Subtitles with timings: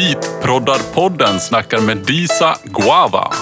[0.00, 3.32] Beatproddarpodden snackar med Disa Guava.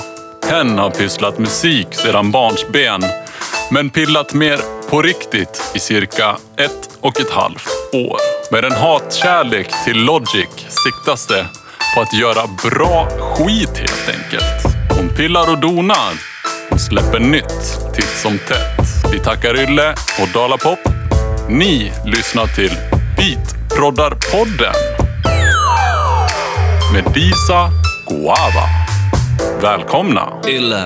[0.51, 3.03] Hen har pysslat musik sedan barnsben,
[3.71, 4.59] men pillat mer
[4.91, 8.19] på riktigt i cirka ett och ett halvt år.
[8.53, 10.49] Med en hatkärlek till Logic
[10.85, 11.47] siktas det
[11.95, 14.77] på att göra bra skit helt enkelt.
[14.99, 16.13] Hon pillar och donar.
[16.71, 19.13] Hon släpper nytt titt som tätt.
[19.13, 20.79] Vi tackar Ylle och Dalapop.
[21.49, 22.73] Ni lyssnar till
[23.17, 25.08] Beatproddarpodden
[27.05, 27.71] med Disa
[28.09, 28.69] Guava.
[29.63, 30.33] Välkomna!
[30.49, 30.85] Ille.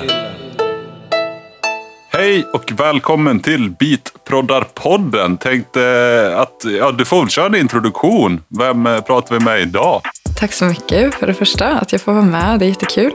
[2.12, 5.36] Hej och välkommen till Beatproddarpodden.
[5.36, 8.40] Tänkte att ja, du får väl köra en introduktion.
[8.58, 10.00] Vem eh, pratar vi med idag?
[10.40, 12.58] Tack så mycket för det första, att jag får vara med.
[12.58, 13.12] Det är jättekul.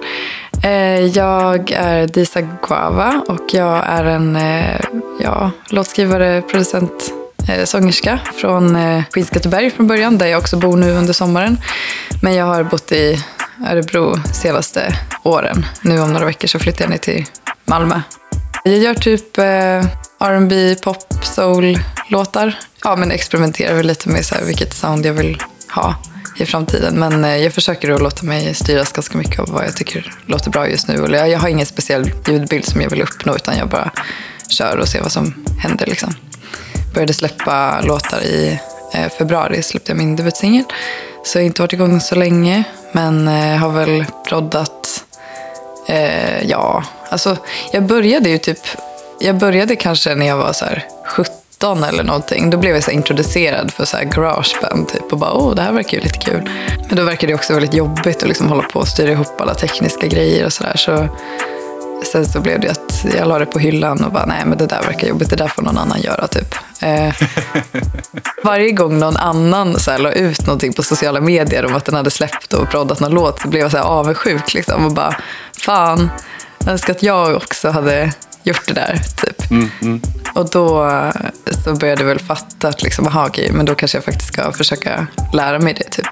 [0.63, 4.81] Eh, Jag är Disa Guava och jag är en eh,
[5.23, 7.13] ja, låtskrivare, producent,
[7.47, 11.57] Eh, sångerska från eh, Skinnskatteberg från början, där jag också bor nu under sommaren.
[12.21, 13.23] Men jag har bott i
[13.69, 15.65] Örebro senaste åren.
[15.81, 17.25] Nu om några veckor så flyttar jag ner till
[17.65, 18.01] Malmö.
[18.63, 19.85] Jag gör typ eh,
[20.19, 22.59] R&B, pop, soul-låtar.
[22.83, 25.95] Ja, men experimenterar väl lite med så här, vilket sound jag vill ha
[26.37, 26.99] i framtiden.
[26.99, 30.49] Men eh, jag försöker att låta mig styras ganska mycket av vad jag tycker låter
[30.49, 31.07] bra just nu.
[31.11, 33.91] Jag, jag har ingen speciell ljudbild som jag vill uppnå utan jag bara
[34.49, 35.85] kör och ser vad som händer.
[35.85, 36.13] Liksom.
[36.97, 38.59] Började släppa låtar i
[38.93, 40.63] eh, februari, släppte jag min debutsingel.
[41.23, 45.03] Så jag har inte varit igång så länge, men eh, har väl proddat
[45.87, 47.37] Eh, ja, alltså
[47.71, 48.59] jag började ju typ,
[49.19, 52.49] jag började kanske när jag var så här 17 eller någonting.
[52.49, 55.71] Då blev jag så introducerad för så här garageband typ och bara åh, det här
[55.71, 56.49] verkar ju lite kul.
[56.87, 59.53] Men då verkade det också väldigt jobbigt att liksom hålla på och styra ihop alla
[59.53, 60.75] tekniska grejer och sådär.
[60.77, 61.07] Så
[62.11, 62.69] sen så blev det
[63.05, 65.35] att jag la det på hyllan och bara nej men det där verkar jobbigt, det
[65.35, 66.55] där får någon annan göra typ.
[66.81, 67.13] Eh,
[68.43, 71.95] varje gång någon annan så här, la ut någonting på sociala medier om att den
[71.95, 75.15] hade släppt och proddat någon låt så blev jag så här avundsjuk liksom och bara
[75.57, 76.09] fan,
[76.59, 78.11] jag önskar att jag också hade
[78.43, 79.43] gjort det där typ.
[80.33, 81.11] Och då eh,
[81.63, 84.51] så började jag väl fatta att liksom, aha, okej, men då kanske jag faktiskt ska
[84.51, 86.07] försöka lära mig det typ.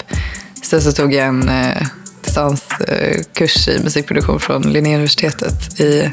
[0.64, 1.88] Sen så tog jag en eh,
[2.22, 6.12] distanskurs i musikproduktion från Linnéuniversitetet i,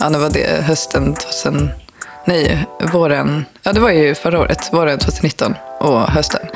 [0.00, 1.70] ja det var det, hösten 2000,
[2.24, 6.46] nej, våren, ja det var ju förra året, våren 2019 och hösten.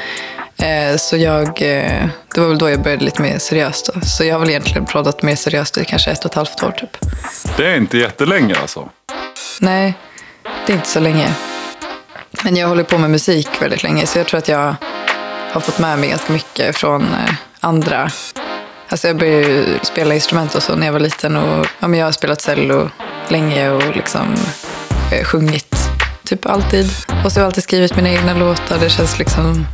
[0.57, 3.91] Eh, Så jag, eh, det var väl då jag började lite mer seriöst.
[3.95, 4.01] Då.
[4.01, 6.71] Så jag har väl egentligen proddat mer seriöst i kanske ett och ett halvt år
[6.71, 6.97] typ.
[7.57, 8.89] Det är inte jättelänge alltså.
[9.61, 9.95] Nej,
[10.67, 11.29] det är inte så länge.
[12.45, 14.75] Men jag håller på med musik väldigt länge så jag tror att jag
[15.53, 18.11] har fått med mig ganska mycket från eh, andra.
[18.89, 21.99] Alltså jag började ju spela instrument och så när jag var liten och ja, men
[22.01, 22.91] jag har spelat cello
[23.31, 24.35] länge och liksom
[25.13, 25.77] eh, sjungit
[26.25, 26.91] typ alltid.
[27.25, 28.79] Och så har jag alltid skrivit mina egna låtar.
[28.81, 29.67] Det känns liksom,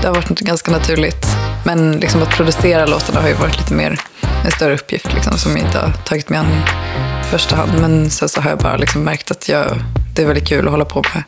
[0.00, 1.26] det har varit något ganska naturligt.
[1.64, 4.00] Men liksom att producera låtarna har ju varit lite mer
[4.44, 7.72] en större uppgift liksom, som jag inte har tagit mig an i första hand.
[7.80, 9.66] Men sen så har jag bara liksom märkt att jag,
[10.14, 11.24] det är väldigt kul att hålla på med,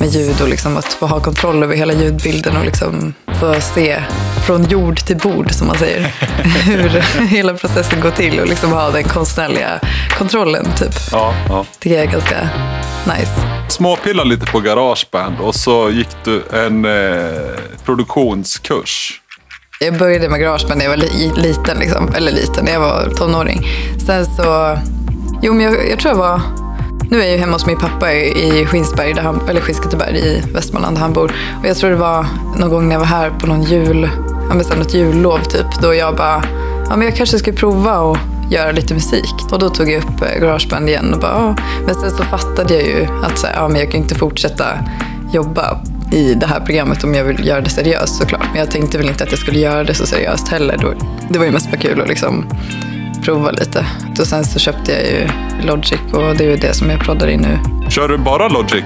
[0.00, 4.02] med ljud och liksom att få ha kontroll över hela ljudbilden och liksom få se
[4.46, 6.00] från jord till bord, som man säger,
[6.64, 9.80] hur hela processen går till och liksom ha den konstnärliga
[10.18, 10.66] kontrollen.
[10.78, 10.94] Typ.
[11.12, 11.64] Ja, ja.
[11.78, 12.48] Det är ganska
[13.06, 13.32] nice.
[13.68, 17.30] Småpilla lite på garageband och så gick du en eh,
[17.84, 19.21] produktionskurs.
[19.84, 22.08] Jag började med garageband när jag var li- liten, liksom.
[22.16, 23.66] eller liten, när jag var tonåring.
[24.06, 24.78] Sen så,
[25.42, 26.40] jo men jag, jag tror jag var,
[27.10, 30.42] nu är jag ju hemma hos min pappa i Skinsberg, där han, eller Skinnskatteberg i
[30.54, 31.32] Västmanland där han bor.
[31.62, 32.26] Och jag tror det var
[32.58, 34.10] någon gång när jag var här på någon jul,
[34.48, 36.44] ja men något jullov typ, då jag bara,
[36.88, 38.18] ja men jag kanske ska prova och
[38.50, 39.34] göra lite musik.
[39.50, 41.54] Och då tog jag upp eh, garageband igen och bara, ja.
[41.86, 44.64] Men sen så fattade jag ju att så här, ja, men jag kan inte fortsätta
[45.32, 45.78] jobba
[46.12, 48.46] i det här programmet om jag vill göra det seriöst såklart.
[48.50, 50.96] Men jag tänkte väl inte att jag skulle göra det så seriöst heller.
[51.28, 52.46] Det var ju mest bara kul att liksom
[53.24, 53.86] prova lite.
[54.20, 55.28] Och sen så köpte jag ju
[55.66, 57.58] Logic och det är ju det som jag proddar i nu.
[57.88, 58.84] Kör du bara Logic?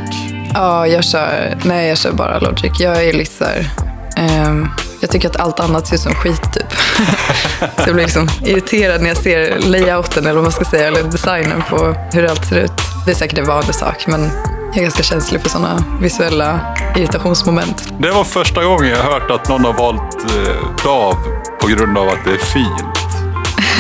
[0.55, 2.81] Ja, jag kör, nej, jag kör bara Logic.
[2.81, 3.71] Jag är lite så här,
[4.17, 4.69] ehm,
[5.01, 6.73] jag tycker att allt annat ser ut som skit typ.
[7.77, 11.03] så jag blir liksom irriterad när jag ser layouten eller vad man ska säga, eller
[11.03, 12.73] designen på hur allt ser ut.
[13.07, 14.31] Det är säkert en vanlig sak, men
[14.77, 16.61] jag är ganska känslig för sådana visuella
[16.97, 17.93] irritationsmoment.
[17.99, 21.17] Det var första gången jag hört att någon har valt eh, DAV
[21.61, 22.83] på grund av att det är fint.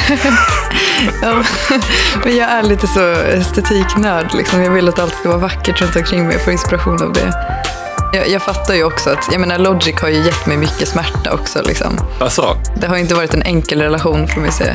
[1.23, 1.43] Ja,
[2.25, 4.35] men jag är lite så estetiknörd.
[4.35, 4.63] Liksom.
[4.63, 7.33] Jag vill att allt ska vara vackert runt omkring mig och få inspiration av det.
[8.13, 11.33] Jag, jag fattar ju också att jag menar, Logic har ju gett mig mycket smärta
[11.33, 11.63] också.
[11.63, 12.01] Liksom.
[12.21, 14.75] Alltså, Det har inte varit en enkel relation får man säga.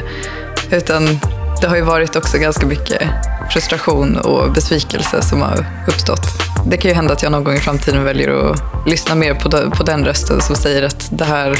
[0.71, 1.19] Utan
[1.61, 3.01] det har ju varit också ganska mycket
[3.49, 6.41] frustration och besvikelse som har uppstått.
[6.65, 9.49] Det kan ju hända att jag någon gång i framtiden väljer att lyssna mer på
[9.49, 11.57] den, på den rösten som säger att det här,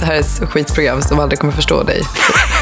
[0.00, 2.02] det här är ett skitprogram som aldrig kommer förstå dig.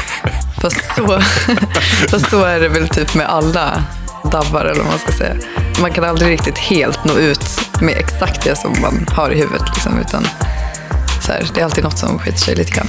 [0.61, 1.19] Fast så,
[2.09, 3.83] fast så är det väl typ med alla
[4.23, 5.35] dabbar eller vad man ska säga.
[5.81, 7.45] Man kan aldrig riktigt helt nå ut
[7.81, 9.67] med exakt det som man har i huvudet.
[9.73, 10.27] Liksom, utan
[11.21, 12.87] så här, det är alltid något som skiter sig lite grann.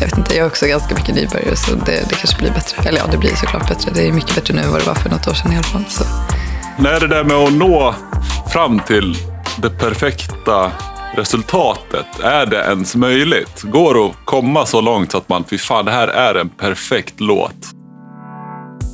[0.00, 2.88] Jag vet inte, jag är också ganska mycket nybörjare så det, det kanske blir bättre.
[2.88, 3.90] Eller ja, det blir såklart bättre.
[3.94, 5.64] Det är mycket bättre nu än vad det var för något år sedan i alla
[5.64, 5.84] fall.
[5.88, 6.04] Så.
[6.78, 7.94] När det där med att nå
[8.52, 9.16] fram till
[9.62, 10.72] det perfekta
[11.16, 13.62] resultatet, är det ens möjligt?
[13.62, 16.48] Går det att komma så långt så att man, fy fan, det här är en
[16.48, 17.56] perfekt låt?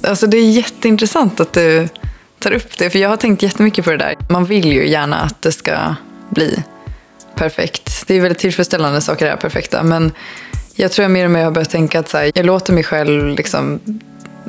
[0.09, 1.89] Alltså det är jätteintressant att du
[2.39, 4.17] tar upp det, för jag har tänkt jättemycket på det där.
[4.29, 5.95] Man vill ju gärna att det ska
[6.31, 6.63] bli
[7.35, 8.05] perfekt.
[8.07, 10.13] Det är väldigt tillfredsställande saker är perfekta, men
[10.75, 12.85] jag tror jag mer och mer har börjat tänka att så här, jag låter mig
[12.85, 13.81] själv liksom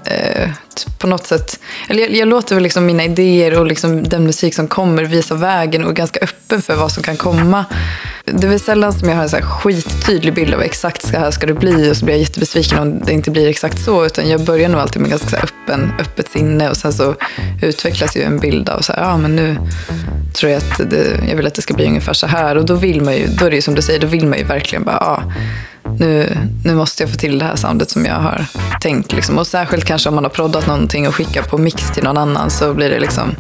[0.06, 0.50] eh,
[0.98, 1.60] på något sätt,
[1.90, 5.36] eller jag, jag låter väl liksom mina idéer och liksom den musik som kommer visa
[5.36, 7.66] vägen och är ganska öppen för vad som kan komma.
[8.26, 11.18] Det är väl sällan som jag har en så här skittydlig bild av exakt så
[11.18, 14.06] här ska det bli och så blir jag jättebesviken om det inte blir exakt så.
[14.06, 17.16] Utan jag börjar nog alltid med ganska så här öppen, öppet sinne och sen så
[17.62, 19.58] utvecklas ju en bild av så här, ja men nu
[20.34, 22.56] tror jag att det, jag vill att det ska bli ungefär så här.
[22.56, 24.38] Och då vill man ju, då är det ju som du säger, då vill man
[24.38, 25.24] ju verkligen bara, ja
[26.00, 28.46] nu, nu måste jag få till det här soundet som jag har
[28.82, 29.14] tänkt.
[29.14, 29.38] Liksom.
[29.38, 32.50] Och särskilt kanske om man har proddat någonting och skickat på mix till någon annan
[32.50, 33.36] så blir det liksom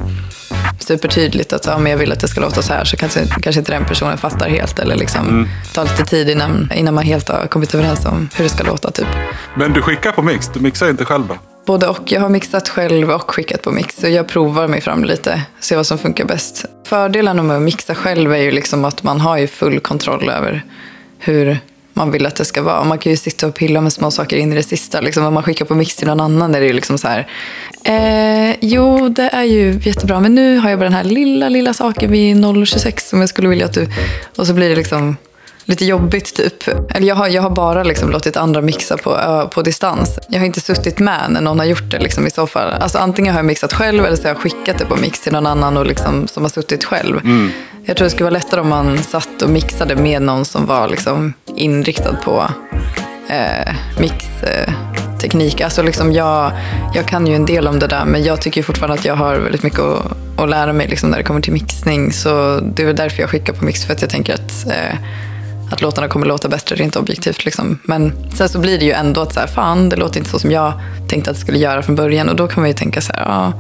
[0.80, 3.72] supertydligt att om jag vill att det ska låta så här så kanske, kanske inte
[3.72, 4.80] den personen fattar helt.
[4.80, 5.50] Eller liksom mm.
[5.74, 8.92] tar lite tid innan, innan man helt har kommit överens om hur det ska låta.
[8.92, 9.08] Typ.
[9.56, 11.38] Men du skickar på mix, du mixar inte själv då?
[11.66, 12.12] Både och.
[12.12, 13.96] Jag har mixat själv och skickat på mix.
[13.96, 16.66] Så jag provar mig fram lite, ser vad som funkar bäst.
[16.88, 20.66] Fördelen med att mixa själv är ju liksom att man har ju full kontroll över
[21.20, 21.60] hur
[21.94, 22.84] man vill att det ska vara.
[22.84, 25.02] Man kan ju sitta och pilla med små saker in i det sista.
[25.02, 27.28] Liksom, om man skickar på mix till någon annan är det ju liksom så här.
[27.84, 31.74] Eh, jo, det är ju jättebra, men nu har jag bara den här lilla, lilla
[31.74, 33.88] saken vid 0.26 som jag skulle vilja att du...
[34.38, 35.18] Och så blir det liksom
[35.66, 36.68] lite jobbigt typ.
[36.68, 40.20] Eller jag har, jag har bara liksom låtit andra mixa på, eh, på distans.
[40.30, 42.74] Jag har inte suttit med när någon har gjort det liksom, i så fall.
[42.74, 45.32] Alltså, antingen har jag mixat själv eller så har jag skickat det på mix till
[45.32, 47.18] någon annan och liksom, som har suttit själv.
[47.18, 47.52] Mm.
[47.86, 50.88] Jag tror det skulle vara lättare om man satt och mixade med någon som var
[50.88, 52.48] liksom, inriktad på
[53.30, 55.60] eh, mixteknik.
[55.60, 56.52] Eh, alltså liksom jag,
[56.96, 59.36] jag kan ju en del om det där men jag tycker fortfarande att jag har
[59.36, 62.12] väldigt mycket att, att lära mig liksom, när det kommer till mixning.
[62.12, 65.00] Så det är väl därför jag skickar på mix för att jag tänker att eh,
[65.72, 67.46] att låtarna kommer låta bättre rent objektivt.
[67.46, 67.80] Liksom.
[67.84, 70.40] Men sen så blir det ju ändå att så här, fan, det låter inte så
[70.40, 70.74] som jag
[71.10, 72.30] tänkte att det skulle göra från början.
[72.30, 73.54] Och då kan man ju tänka så här, ja,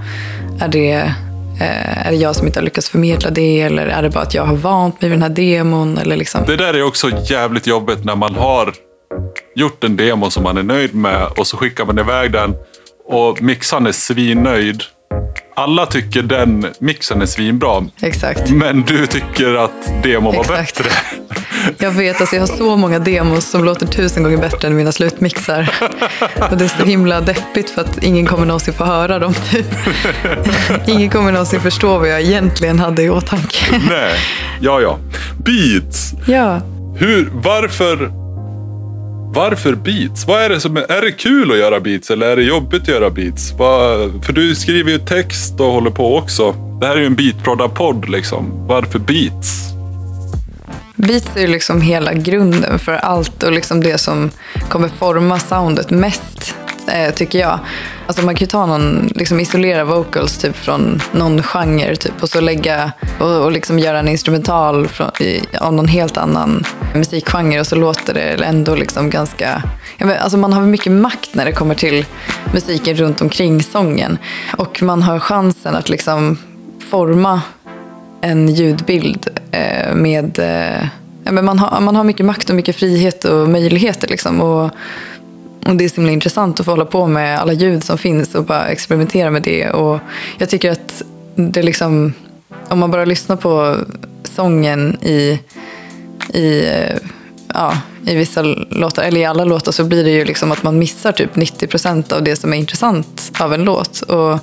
[0.59, 1.13] är det,
[1.63, 3.61] är det jag som inte har lyckats förmedla det?
[3.61, 5.97] Eller är det bara att jag har vant mig vid den här demon?
[5.97, 6.43] Eller liksom.
[6.47, 8.73] Det där är också jävligt jobbigt när man har
[9.55, 12.55] gjort en demo som man är nöjd med och så skickar man iväg den
[13.05, 14.83] och mixaren är svinnöjd.
[15.55, 17.85] Alla tycker den mixen är svinbra.
[18.01, 18.49] Exakt.
[18.49, 20.77] Men du tycker att demon var Exakt.
[20.77, 20.91] bättre.
[21.77, 24.91] Jag vet, alltså jag har så många demos som låter tusen gånger bättre än mina
[24.91, 25.73] slutmixar.
[26.51, 29.33] Och det är så himla deppigt för att ingen kommer någonsin få höra dem.
[29.51, 29.65] Typ.
[30.87, 33.81] Ingen kommer någonsin förstå vad jag egentligen hade i åtanke.
[33.89, 34.13] Nej,
[34.61, 34.97] ja ja.
[35.37, 36.11] Beats.
[36.27, 36.61] Ja.
[36.97, 38.11] Hur, varför,
[39.33, 40.27] varför beats?
[40.27, 42.81] Vad är det som är, är det kul att göra beats eller är det jobbigt
[42.81, 43.53] att göra beats?
[43.57, 46.55] Vad, för du skriver ju text och håller på också.
[46.81, 48.67] Det här är ju en beatprodda-podd liksom.
[48.67, 49.70] Varför beats?
[51.07, 54.31] Beats är ju liksom hela grunden för allt och liksom det som
[54.69, 56.55] kommer forma soundet mest,
[56.87, 57.59] eh, tycker jag.
[58.07, 62.29] Alltså man kan ju ta någon, liksom isolera vocals typ från någon genre typ och
[62.29, 66.63] så lägga och, och liksom göra en instrumental från, i, av någon helt annan
[66.95, 69.63] musikgenre och så låter det ändå liksom ganska...
[69.99, 72.05] Vet, alltså man har mycket makt när det kommer till
[72.53, 74.17] musiken runt omkring sången
[74.57, 76.37] och man har chansen att liksom
[76.89, 77.41] forma
[78.21, 80.39] en ljudbild eh, med...
[80.39, 80.87] Eh,
[81.23, 84.07] men man, har, man har mycket makt och mycket frihet och möjligheter.
[84.07, 84.63] Liksom, och,
[85.65, 88.35] och Det är så himla intressant att få hålla på med alla ljud som finns
[88.35, 89.69] och bara experimentera med det.
[89.69, 89.99] Och
[90.37, 91.03] jag tycker att
[91.35, 92.13] det liksom...
[92.67, 93.77] Om man bara lyssnar på
[94.23, 95.39] sången i,
[96.33, 96.97] i, eh,
[97.53, 100.79] ja, i vissa låtar, eller i alla låtar, så blir det ju liksom att man
[100.79, 104.01] missar typ 90 procent av det som är intressant av en låt.
[104.01, 104.39] Och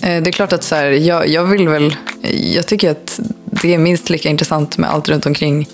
[0.00, 1.96] det är klart att så här, jag, jag vill väl,
[2.54, 5.68] jag tycker att det är minst lika intressant med allt runt omkring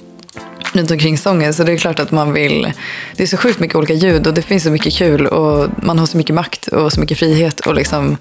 [0.74, 1.54] runt omkring sången.
[1.54, 2.72] Så det är klart att man vill...
[3.16, 5.98] Det är så sjukt mycket olika ljud och det finns så mycket kul och man
[5.98, 7.60] har så mycket makt och så mycket frihet.
[7.60, 8.16] Och liksom,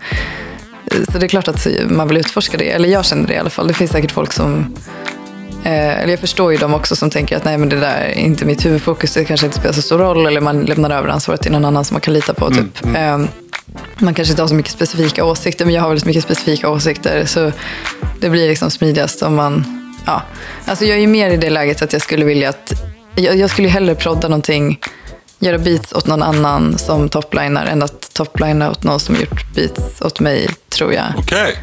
[1.12, 2.72] så det är klart att man vill utforska det.
[2.72, 3.68] Eller jag känner det i alla fall.
[3.68, 4.76] Det finns säkert folk som...
[5.64, 8.20] Eh, eller jag förstår ju dem också som tänker att nej men det där är
[8.20, 9.14] inte mitt huvudfokus.
[9.14, 10.26] Det kanske inte spelar så stor roll.
[10.26, 12.50] Eller man lämnar över ansvaret till någon annan som man kan lita på.
[12.50, 12.84] Typ.
[12.84, 13.22] Mm, mm.
[13.22, 13.30] Eh,
[13.98, 17.26] man kanske inte har så mycket specifika åsikter, men jag har väldigt mycket specifika åsikter.
[17.26, 17.52] Så
[18.22, 19.66] det blir liksom smidigast om man...
[20.06, 20.22] Ja.
[20.66, 22.74] Alltså jag är mer i det läget att jag skulle vilja att
[23.16, 24.80] jag, jag skulle ju hellre prodda någonting,
[25.40, 30.02] göra beats åt någon annan som topliner än att toplina åt någon som gjort beats
[30.02, 31.06] åt mig, tror jag.
[31.18, 31.56] Okej.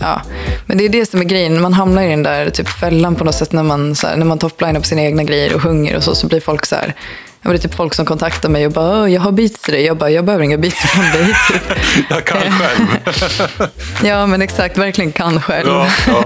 [0.00, 0.22] Ja.
[0.66, 1.60] Men det är det som är grejen.
[1.60, 4.26] Man hamnar i den där typ fällan på något sätt när man, så här, när
[4.26, 6.94] man toplinar på sina egna grejer och sjunger och så, så blir folk så här
[7.42, 9.84] det är typ folk som kontaktar mig och bara “jag har beats till dig”.
[9.84, 11.26] Jag bara “jag behöver inga beats från dig”.
[11.48, 11.62] Typ.
[12.10, 12.86] Jag kan själv.
[14.04, 14.78] ja, men exakt.
[14.78, 15.68] Verkligen kan själv.
[15.68, 16.24] Ja, ja.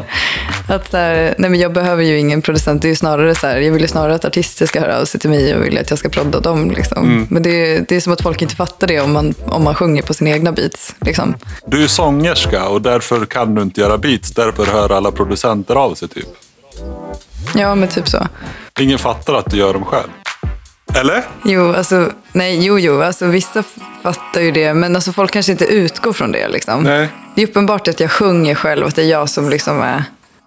[0.75, 2.83] Att så här, nej men jag behöver ju ingen producent.
[2.83, 5.05] Det är ju snarare så här, jag vill ju snarare att artister ska höra av
[5.05, 6.71] sig till mig och vill att jag ska prodda dem.
[6.71, 7.05] Liksom.
[7.05, 7.27] Mm.
[7.31, 10.03] Men det, det är som att folk inte fattar det om man, om man sjunger
[10.03, 10.95] på sina egna beats.
[11.01, 11.35] Liksom.
[11.67, 14.31] Du är sångerska och därför kan du inte göra beats.
[14.31, 16.29] Därför hör alla producenter av sig typ.
[17.55, 18.27] Ja, men typ så.
[18.81, 20.09] Ingen fattar att du gör dem själv.
[20.95, 21.23] Eller?
[21.45, 23.65] Jo, alltså, nej, jo, jo, alltså vissa
[24.03, 26.49] fattar ju det, men alltså folk kanske inte utgår från det.
[26.49, 26.83] Liksom.
[26.83, 27.09] Nej.
[27.35, 30.05] Det är uppenbart att jag sjunger själv, att det är jag som liksom är,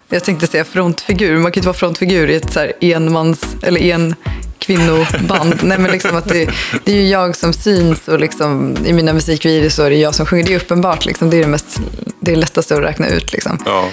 [0.08, 3.80] jag tänkte säga frontfigur, man kan inte vara frontfigur i ett så här enmans, eller
[3.80, 4.14] en
[4.58, 5.54] kvinnoband.
[5.62, 6.50] Nej, men liksom att det,
[6.84, 10.14] det är ju jag som syns och liksom, i mina musikvideos så är det jag
[10.14, 10.44] som sjunger.
[10.44, 11.80] Det är uppenbart, liksom, det är det, mest,
[12.20, 13.32] det är lättaste att räkna ut.
[13.32, 13.58] Liksom.
[13.66, 13.88] Ja.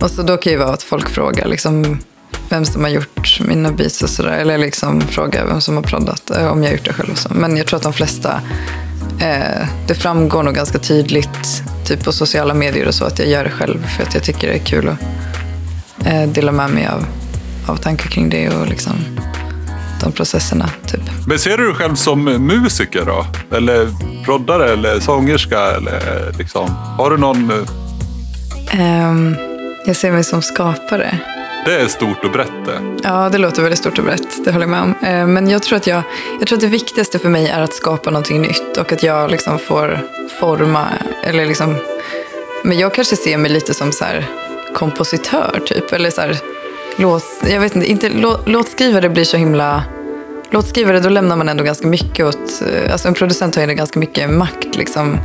[0.00, 1.98] Och så då kan ju vara att folk frågar liksom,
[2.48, 4.32] vem som har gjort mina beats och sådär.
[4.32, 7.18] Eller liksom fråga vem som har proddat, eh, om jag har gjort det själv och
[7.18, 7.28] så.
[7.34, 8.40] Men jag tror att de flesta,
[9.20, 13.44] eh, det framgår nog ganska tydligt typ på sociala medier och så att jag gör
[13.44, 13.86] det själv.
[13.86, 14.98] För att jag tycker det är kul att
[16.06, 17.04] eh, dela med mig av,
[17.66, 18.92] av tankar kring det och liksom
[20.02, 20.70] de processerna.
[20.86, 21.00] Typ.
[21.26, 23.26] Men ser du dig själv som musiker då?
[23.56, 23.88] Eller
[24.24, 25.60] proddare eller sångerska?
[25.60, 27.50] Eller liksom, har du någon...
[27.50, 27.56] eh,
[28.72, 29.36] Ehm,
[29.86, 31.18] jag ser mig som skapare.
[31.66, 32.80] Det är stort och brett det.
[33.02, 34.44] Ja, det låter väldigt stort och brett.
[34.44, 34.94] Det håller jag med om.
[35.02, 36.02] Eh, men jag tror, att jag,
[36.38, 39.30] jag tror att det viktigaste för mig är att skapa någonting nytt och att jag
[39.30, 40.00] liksom får
[40.40, 40.86] forma,
[41.22, 41.76] eller liksom...
[42.64, 44.26] Men jag kanske ser mig lite som så här
[44.74, 45.92] kompositör, typ.
[45.92, 46.38] Eller så här,
[46.96, 49.84] låt, jag vet inte, inte lå, låtskrivare blir så himla...
[50.50, 52.62] Låtskrivare, då lämnar man ändå ganska mycket åt...
[52.62, 55.18] Eh, alltså en producent har ju ganska mycket makt, liksom.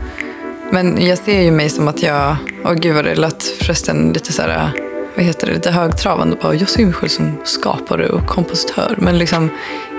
[0.72, 2.36] Men jag ser ju mig som att jag...
[2.66, 4.72] Åh gud vad det lät förresten lite så här...
[5.22, 5.54] Vad heter det?
[5.54, 6.38] Lite högtravande.
[6.42, 8.96] Bara, jag ser mig själv som skapare och kompositör.
[8.98, 9.50] Men liksom,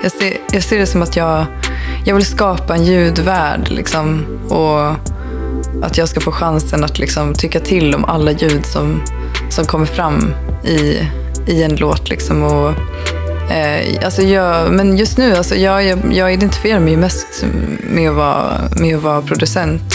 [0.03, 1.45] jag, ser, jag ser det som att jag,
[2.05, 3.69] jag vill skapa en ljudvärld.
[3.69, 4.79] Liksom, och
[5.85, 9.01] att jag ska få chansen att liksom, tycka till om alla ljud som,
[9.49, 10.99] som kommer fram i,
[11.47, 12.09] i en låt.
[12.09, 12.69] Liksom, och,
[13.51, 17.45] eh, alltså jag, men just nu, alltså jag, jag, jag identifierar mig mest
[17.83, 19.93] med att vara, med att vara producent.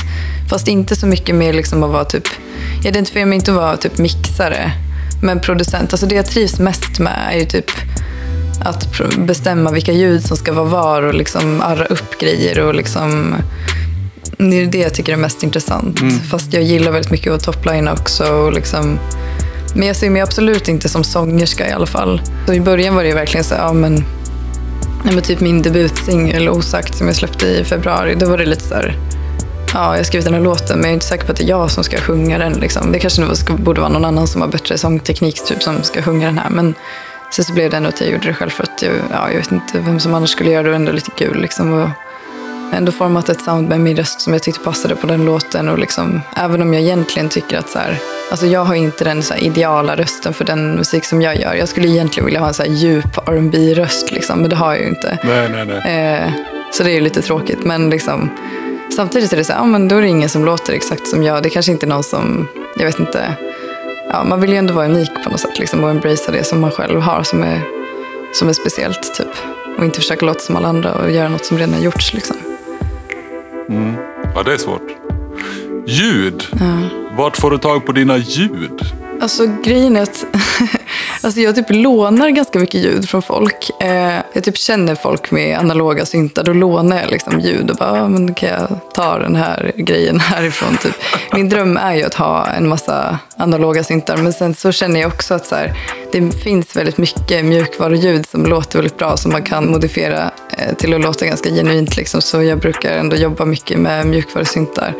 [0.51, 2.29] Fast inte så mycket med liksom att vara typ...
[2.77, 4.73] Jag identifierar mig inte att vara typ mixare.
[5.23, 5.93] Men producent.
[5.93, 7.71] Alltså det jag trivs mest med är ju typ
[8.61, 13.35] att bestämma vilka ljud som ska vara var och liksom arra upp grejer och liksom...
[14.39, 16.01] Det är det jag tycker är mest intressant.
[16.31, 18.25] Fast jag gillar väldigt mycket att toplina också.
[18.25, 18.99] Och liksom,
[19.75, 22.23] men jag ser mig absolut inte som sångerska i alla fall.
[22.47, 24.05] Så I början var det verkligen så ja men
[25.05, 28.63] Nej, men typ min debutsingel Osagt som jag släppte i februari, då var det lite
[28.63, 28.97] så här,
[29.75, 31.45] ja, jag har skrivit den här låten men jag är inte säker på att det
[31.45, 32.53] är jag som ska sjunga den.
[32.53, 32.93] Liksom.
[32.93, 36.27] Det kanske ska, borde vara någon annan som har bättre sångteknik typ, som ska sjunga
[36.27, 36.51] den här.
[36.51, 36.75] Men
[37.31, 39.39] sen så blev det ändå att jag gjorde det själv för att jag, ja, jag
[39.39, 41.41] vet inte vem som annars skulle göra det och ändå lite kul.
[41.41, 41.89] Liksom, och
[42.73, 45.69] ändå format ett sound med min röst som jag tyckte passade på den låten.
[45.69, 47.99] Och liksom, även om jag egentligen tycker att så här,
[48.31, 51.55] alltså jag har inte den så ideala rösten för den musik som jag gör.
[51.55, 54.83] Jag skulle egentligen vilja ha en så djup rb röst liksom, men det har jag
[54.83, 55.19] ju inte.
[55.25, 56.15] Nej, nej, nej.
[56.15, 56.33] Eh,
[56.73, 57.65] så det är ju lite tråkigt.
[57.65, 58.31] Men liksom,
[58.91, 61.23] samtidigt är det så här, ja, men då är det ingen som låter exakt som
[61.23, 61.43] jag.
[61.43, 63.35] Det kanske inte är någon som, jag vet inte.
[64.11, 66.61] Ja, man vill ju ändå vara unik på något sätt liksom, och embracea det som
[66.61, 67.61] man själv har som är,
[68.33, 69.15] som är speciellt.
[69.15, 69.29] Typ.
[69.79, 72.15] Och inte försöka låta som alla andra och göra något som redan har gjorts.
[72.15, 72.37] Liksom.
[74.35, 74.89] Ja, det är svårt.
[75.87, 76.45] Ljud.
[76.53, 76.89] Ja.
[77.17, 78.81] Vart får du tag på dina ljud?
[79.21, 80.27] Alltså grejen är att
[81.23, 83.71] alltså, jag typ lånar ganska mycket ljud från folk.
[83.81, 86.45] Eh, jag typ känner folk med analoga syntar.
[86.45, 90.21] Då lånar jag liksom ljud och bara, ah, men kan jag ta den här grejen
[90.21, 90.77] härifrån?
[90.83, 90.95] Typ.
[91.33, 94.17] Min dröm är ju att ha en massa analoga syntar.
[94.17, 95.75] Men sen så känner jag också att så här,
[96.13, 99.17] det finns väldigt mycket mjukvaruljud som låter väldigt bra.
[99.17, 101.97] Som man kan modifiera eh, till att låta ganska genuint.
[101.97, 102.23] Liksom.
[102.23, 104.95] Så jag brukar ändå jobba mycket med mjukvarusyntar.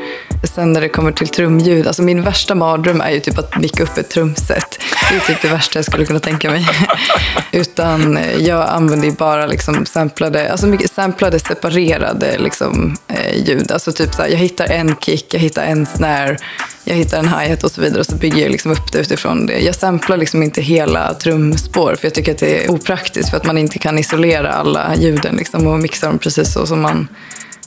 [0.55, 3.83] Sen när det kommer till trumljud, alltså min värsta mardröm är ju typ att micka
[3.83, 4.79] upp ett trumset.
[5.11, 6.69] Det är typ det värsta jag skulle kunna tänka mig.
[7.53, 13.73] Utan eh, jag använder ju bara liksom samplade, alltså mycket samplade separerade liksom, eh, ljud.
[13.73, 16.37] Alltså typ så här, jag hittar en kick, jag hittar en snare,
[16.85, 18.01] jag hittar en hi-hat och så vidare.
[18.01, 19.59] Och så bygger jag liksom upp det utifrån det.
[19.59, 23.47] Jag samplar liksom inte hela trumspår för jag tycker att det är opraktiskt för att
[23.47, 27.09] man inte kan isolera alla ljuden liksom, och mixa dem precis så som man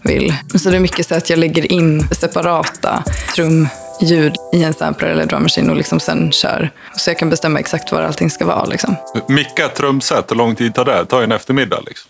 [0.04, 0.34] vill.
[0.56, 3.04] Så det är mycket så att jag lägger in separata
[4.02, 6.72] ljud i en sampler eller drum machine och liksom sen kör.
[6.96, 8.66] Så jag kan bestämma exakt var allting ska vara.
[8.66, 8.96] Liksom.
[9.28, 11.06] Micka ett trumset, hur lång tid tar det?
[11.18, 11.80] Ju en eftermiddag.
[11.86, 12.10] Liksom.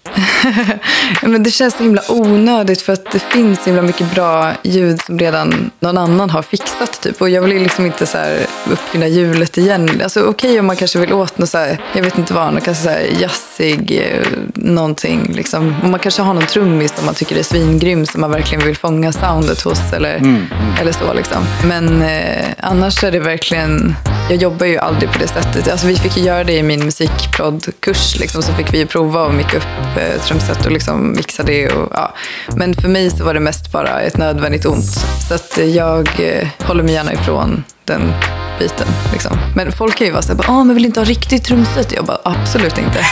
[1.31, 5.01] Men det känns så himla onödigt för att det finns så himla mycket bra ljud
[5.01, 7.01] som redan någon annan har fixat.
[7.01, 7.21] Typ.
[7.21, 10.01] Och jag vill liksom inte så här uppfinna hjulet igen.
[10.03, 12.53] Alltså, Okej okay, om man kanske vill åt något så här, jag vet inte vad,
[12.53, 15.33] något kanske så här jazzig eh, någonting.
[15.33, 15.75] Liksom.
[15.83, 18.77] Och man kanske har någon trummis som man tycker är svingrym som man verkligen vill
[18.77, 20.47] fånga soundet hos eller, mm, mm.
[20.81, 21.13] eller så.
[21.13, 21.43] Liksom.
[21.65, 23.95] Men eh, annars är det verkligen,
[24.29, 25.71] jag jobbar ju aldrig på det sättet.
[25.71, 29.35] Alltså, vi fick ju göra det i min musikproddkurs, liksom, så fick vi prova att
[29.35, 31.69] micka upp eh, trumset och liksom mixa det.
[31.69, 32.15] Och, ja.
[32.55, 35.05] Men för mig så var det mest bara ett nödvändigt ont.
[35.27, 38.13] Så att eh, jag eh, håller mig gärna ifrån den
[38.59, 38.87] biten.
[39.11, 39.37] Liksom.
[39.55, 41.91] Men folk kan ju vara såhär, ah, men vill inte ha riktigt trumset?
[41.91, 43.05] Jag bara, absolut inte.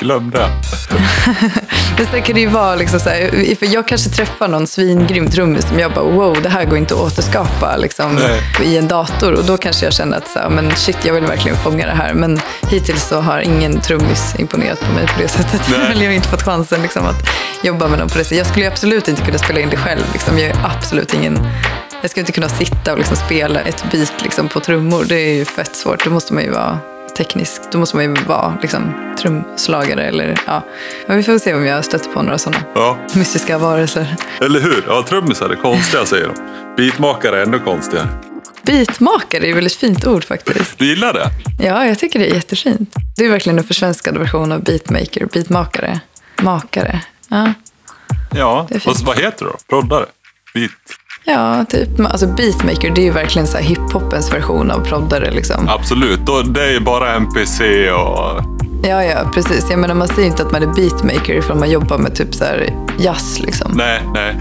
[0.00, 0.48] Glöm det.
[1.96, 5.30] men sen kan det ju vara liksom så här, för jag kanske träffar någon svingrym
[5.30, 8.18] trummis som jag bara, wow, det här går inte att återskapa liksom,
[8.62, 9.32] i en dator.
[9.32, 11.92] Och då kanske jag känner att, så här, men shit, jag vill verkligen fånga det
[11.92, 12.14] här.
[12.14, 15.60] Men hittills så har ingen trummis imponerat på mig på det sättet.
[15.94, 17.28] Jag har inte fått chansen liksom, att
[17.62, 18.38] jobba med dem på det sättet.
[18.38, 20.02] Jag skulle absolut inte kunna spela in det själv.
[20.12, 20.38] Liksom.
[20.38, 21.38] Jag är absolut ingen
[22.04, 25.04] jag skulle inte kunna sitta och liksom spela ett beat liksom på trummor.
[25.08, 26.04] Det är ju fett svårt.
[26.04, 26.78] Då måste man ju vara
[27.16, 27.62] teknisk.
[27.72, 30.04] Då måste man ju vara liksom, trumslagare.
[30.04, 30.62] Eller, ja.
[31.06, 32.98] Men vi får se om jag stöter på några sådana ja.
[33.14, 34.16] mystiska varelser.
[34.40, 34.84] Eller hur?
[34.88, 36.34] Ja, trummisar är konstiga säger de.
[36.76, 38.08] Beatmakare är ännu konstigare.
[38.62, 40.78] Beatmakare är ett väldigt fint ord faktiskt.
[40.78, 41.30] Du gillar det?
[41.60, 42.94] Ja, jag tycker det är jättefint.
[43.16, 45.26] Det är verkligen en försvenskad version av beatmaker.
[45.32, 46.00] Beatmakare.
[46.42, 47.00] Makare.
[47.28, 47.54] Ja,
[48.34, 49.58] ja och vad heter det då?
[49.68, 50.06] Proddare?
[50.54, 50.70] Beat?
[51.24, 52.00] Ja, typ.
[52.00, 55.30] Alltså beatmaker, det är ju verkligen så hiphopens version av proddare.
[55.30, 55.68] Liksom.
[55.68, 56.20] Absolut,
[56.54, 58.44] det är ju bara MPC och...
[58.82, 59.66] Ja, ja, precis.
[59.70, 62.44] Jag menar, man säger inte att man är beatmaker ifall man jobbar med typ så
[62.44, 63.40] här jazz.
[63.40, 63.72] Liksom.
[63.74, 64.36] Nej, nej.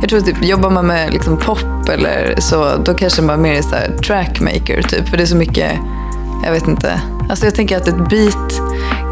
[0.00, 3.62] Jag tror typ, jobbar man med liksom pop eller så, då kanske man mer är
[3.62, 4.82] så här trackmaker.
[4.82, 5.72] Typ, för det är så mycket,
[6.44, 7.00] jag vet inte.
[7.30, 8.60] Alltså jag tänker att ett beat,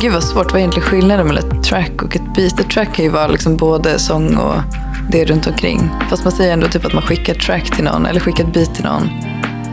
[0.00, 2.60] gud vad svårt, vad är egentligen skillnaden mellan ett track och ett beat?
[2.60, 4.54] Ett track kan ju vara liksom både sång och
[5.10, 5.90] det runt omkring.
[6.10, 8.74] Fast man säger ändå typ att man skickar track till någon eller skickar ett beat
[8.74, 9.10] till någon.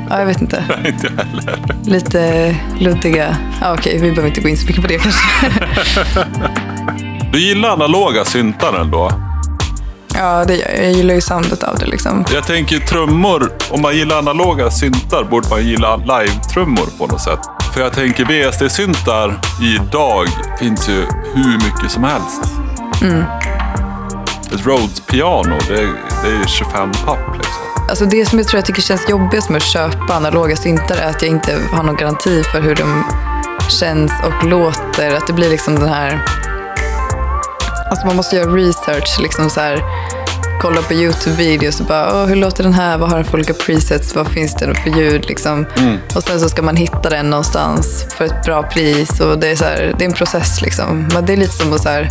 [0.10, 0.64] Ja, jag vet inte.
[0.86, 1.60] inte heller.
[1.84, 3.38] Lite luddiga.
[3.62, 5.22] Ja, okej, vi behöver inte gå in så mycket på det kanske.
[7.32, 9.12] du gillar analoga syntar ändå?
[10.14, 10.86] Ja, det gör jag.
[10.86, 11.86] Jag gillar ju soundet av det.
[11.86, 12.26] Liksom.
[12.34, 13.52] Jag tänker trummor.
[13.70, 17.40] Om man gillar analoga syntar borde man gilla live-trummor på något sätt.
[17.74, 20.28] För jag tänker VST-syntar idag
[20.60, 22.44] finns ju hur mycket som helst.
[23.02, 23.24] Mm
[24.52, 25.76] Rhodes-piano, det,
[26.24, 27.38] det är 25 papp.
[27.38, 27.70] Liksom.
[27.90, 31.10] Alltså det som jag tror jag tycker känns jobbigast med att köpa analoga syntar är
[31.10, 33.04] att jag inte har någon garanti för hur de
[33.70, 35.16] känns och låter.
[35.16, 36.26] Att det blir liksom den här...
[37.90, 39.20] Alltså man måste göra research.
[39.22, 39.84] Liksom så här,
[40.62, 42.98] kolla på YouTube-videos och bara, hur låter den här?
[42.98, 44.16] Vad har den för olika presets?
[44.16, 45.26] Vad finns det för ljud?
[45.28, 45.66] Liksom.
[45.78, 45.98] Mm.
[46.16, 49.20] Och sen så ska man hitta den någonstans för ett bra pris.
[49.20, 50.62] Och det, är så här, det är en process.
[50.62, 51.10] Liksom.
[51.14, 52.10] Men det är lite som att så här,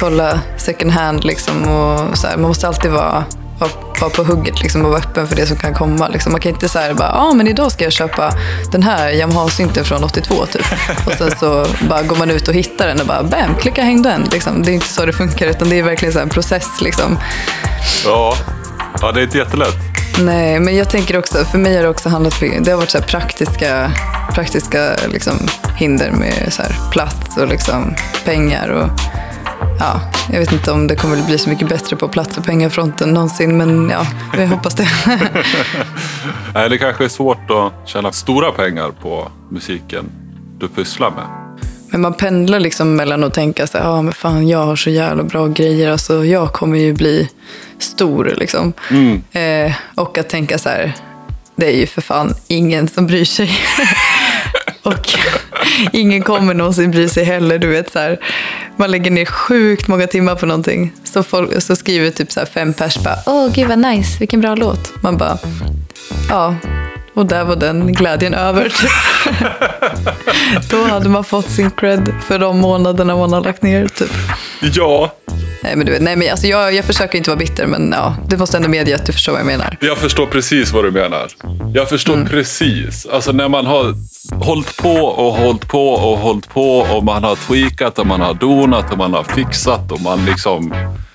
[0.00, 1.24] kolla second hand.
[1.24, 3.24] Liksom, och så här, man måste alltid vara,
[3.58, 6.08] vara, vara på hugget liksom, och vara öppen för det som kan komma.
[6.08, 6.32] Liksom.
[6.32, 8.32] Man kan inte säga bara, ja ah, men idag ska jag köpa
[8.72, 10.66] den här Yamaha-synten från 82 typ.
[11.06, 14.02] Och sen så bara går man ut och hittar den och bara, bam, klicka häng
[14.02, 14.22] den.
[14.32, 14.62] Liksom.
[14.62, 16.80] Det är inte så det funkar utan det är verkligen så en process.
[16.80, 17.18] Liksom.
[18.04, 18.34] Ja.
[19.00, 19.76] ja, det är inte jättelätt.
[20.18, 22.90] Nej, men jag tänker också, för mig har det också handlat om, det har varit
[22.90, 23.92] så praktiska,
[24.34, 28.68] praktiska liksom, hinder med så plats och liksom, pengar.
[28.68, 28.90] Och,
[29.80, 30.00] ja,
[30.32, 33.56] jag vet inte om det kommer bli så mycket bättre på plats och pengafronten någonsin,
[33.56, 34.88] men ja, vi hoppas det.
[36.54, 40.04] Nej, det kanske är svårt att tjäna stora pengar på musiken
[40.58, 41.24] du pysslar med.
[41.88, 44.90] Men man pendlar liksom mellan att tänka så här, ja men fan jag har så
[44.90, 47.28] jävla bra grejer, alltså jag kommer ju bli
[47.78, 48.72] stor liksom.
[48.90, 49.22] Mm.
[49.32, 50.92] Eh, och att tänka så här,
[51.56, 53.50] det är ju för fan ingen som bryr sig.
[54.82, 55.08] och
[55.92, 57.58] ingen kommer någonsin bry sig heller.
[57.58, 58.18] Du vet, så här,
[58.76, 60.92] man lägger ner sjukt många timmar på någonting.
[61.04, 64.54] Så, folk, så skriver typ så fem pers bara, åh gud vad nice, vilken bra
[64.54, 65.02] låt.
[65.02, 65.38] Man bara,
[66.28, 66.56] ja,
[67.14, 68.72] och där var den glädjen över.
[70.70, 73.88] Då hade man fått sin cred för de månaderna man har lagt ner.
[73.88, 74.10] Typ.
[74.60, 75.12] Ja.
[75.62, 78.36] Nej, men du nej, men alltså, jag, jag försöker inte vara bitter, men ja, du
[78.36, 79.76] måste ändå medge att du förstår vad jag menar.
[79.80, 81.28] Jag förstår precis vad du menar.
[81.74, 82.28] Jag förstår mm.
[82.28, 83.06] precis.
[83.06, 83.94] Alltså när man har
[84.44, 88.34] hållit på och hållit på och hållit på och man har tweakat och man har
[88.34, 90.74] donat och man har fixat och man liksom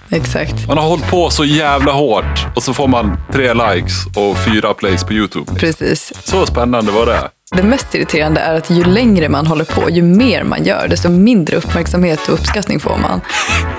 [0.09, 0.67] Exakt.
[0.67, 4.73] Man har hållit på så jävla hårt och så får man tre likes och fyra
[4.73, 5.55] plays på YouTube.
[5.55, 6.13] Precis.
[6.23, 7.29] Så spännande var det.
[7.51, 11.09] Det mest irriterande är att ju längre man håller på, ju mer man gör, desto
[11.09, 13.21] mindre uppmärksamhet och uppskattning får man.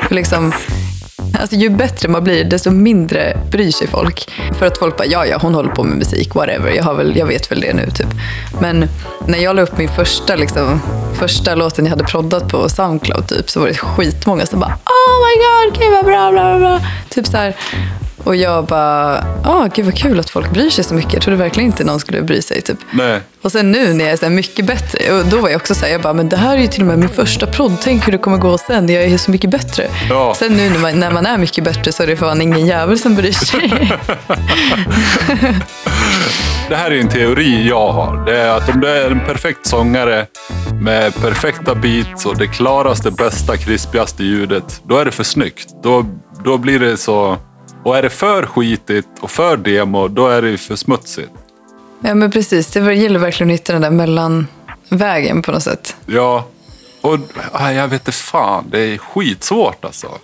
[0.08, 0.52] För liksom,
[1.40, 4.30] Alltså, ju bättre man blir, desto mindre bryr sig folk.
[4.58, 6.70] För att folk bara, ja, ja, hon håller på med musik, whatever.
[6.70, 8.06] Jag, har väl, jag vet väl det nu, typ.
[8.60, 8.88] Men
[9.26, 10.80] när jag la upp min första, liksom,
[11.14, 15.16] första låten jag hade proddat på Soundcloud, typ, så var det skitmånga som bara, oh
[15.26, 16.80] my god, gud vad bra, bla, bla, bla.
[17.08, 17.56] Typ så här.
[18.26, 21.12] Och jag bara, åh gud vad kul att folk bryr sig så mycket.
[21.12, 22.60] Jag trodde verkligen inte någon skulle bry sig.
[22.60, 22.78] Typ.
[22.90, 23.20] Nej.
[23.42, 25.84] Och sen nu när jag är så mycket bättre, och då var jag också så
[25.84, 27.76] här, jag bara, men det här är ju till och med min första prodd.
[27.82, 29.88] Tänk hur det kommer gå sen, jag är så mycket bättre.
[30.10, 30.34] Ja.
[30.36, 32.98] Sen nu när man, när man är mycket bättre så är det fan ingen jävel
[32.98, 33.90] som bryr sig.
[36.68, 38.24] Det här är en teori jag har.
[38.24, 40.26] Det är att om du är en perfekt sångare
[40.80, 45.68] med perfekta beats och det klaraste, bästa, krispigaste ljudet, då är det för snyggt.
[45.82, 46.06] Då,
[46.44, 47.36] då blir det så...
[47.86, 51.30] Och är det för skitigt och för demo, då är det ju för smutsigt.
[52.00, 55.96] ja men precis, det gäller verkligen att hitta den där mellanvägen på något sätt.
[56.06, 56.48] Ja,
[57.00, 57.18] och
[57.52, 60.18] ah, jag vet inte fan, det är skitsvårt alltså.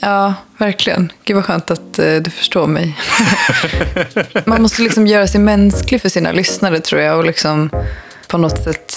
[0.00, 1.12] Ja, verkligen.
[1.24, 2.98] Gud vad skönt att eh, du förstår mig.
[4.46, 7.70] Man måste liksom göra sig mänsklig för sina lyssnare tror jag och liksom
[8.28, 8.94] på något sätt,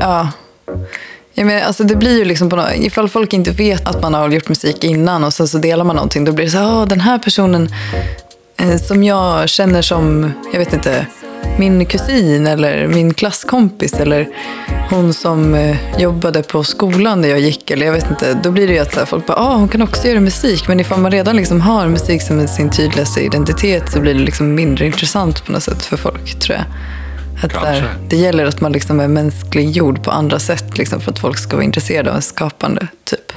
[0.00, 0.28] eh,
[1.38, 1.44] ja.
[1.44, 4.30] men alltså det blir ju liksom på något, ifall folk inte vet att man har
[4.30, 6.86] gjort musik innan och sen så delar man någonting, då blir det så här, "Ah,
[6.86, 7.68] den här personen
[8.56, 11.06] eh, som jag känner som, jag vet inte,
[11.58, 14.28] min kusin eller min klasskompis eller
[14.90, 18.38] hon som eh, jobbade på skolan där jag gick eller jag vet inte.
[18.42, 20.68] Då blir det ju att så här, folk bara, ah, hon kan också göra musik.
[20.68, 24.54] Men ifall man redan liksom har musik som sin tydligaste identitet så blir det liksom
[24.54, 26.64] mindre intressant på något sätt för folk tror jag.
[27.42, 31.18] Att här, det gäller att man liksom är mänskliggjord på andra sätt liksom, för att
[31.18, 32.88] folk ska vara intresserade av skapande.
[33.04, 33.32] Typ.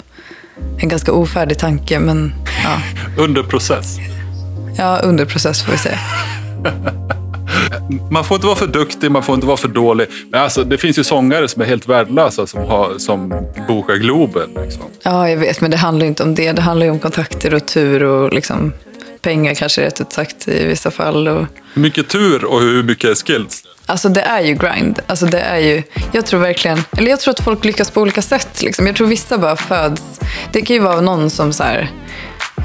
[0.78, 2.34] En ganska ofärdig tanke men
[2.64, 2.82] ja,
[3.24, 3.98] Under process.
[4.78, 6.00] ja under process får vi säga.
[8.12, 10.08] Man får inte vara för duktig, man får inte vara för dålig.
[10.30, 13.30] Men alltså, det finns ju sångare som är helt värdelösa som, har, som
[13.68, 14.50] bokar Globen.
[14.64, 14.84] Liksom.
[15.04, 16.52] Ja, jag vet, men det handlar inte om det.
[16.52, 18.74] Det handlar ju om kontakter och tur och liksom
[19.22, 21.28] pengar kanske rätt ut sagt i vissa fall.
[21.28, 21.46] Och...
[21.74, 23.64] Hur mycket tur och hur mycket skills.
[23.92, 25.00] Alltså det är ju grind.
[25.08, 28.22] Alltså det är ju, jag tror verkligen, eller jag tror att folk lyckas på olika
[28.22, 28.62] sätt.
[28.62, 28.88] Liksom.
[28.88, 30.20] Jag tror vissa bara föds,
[30.52, 31.92] det kan ju vara någon som så här,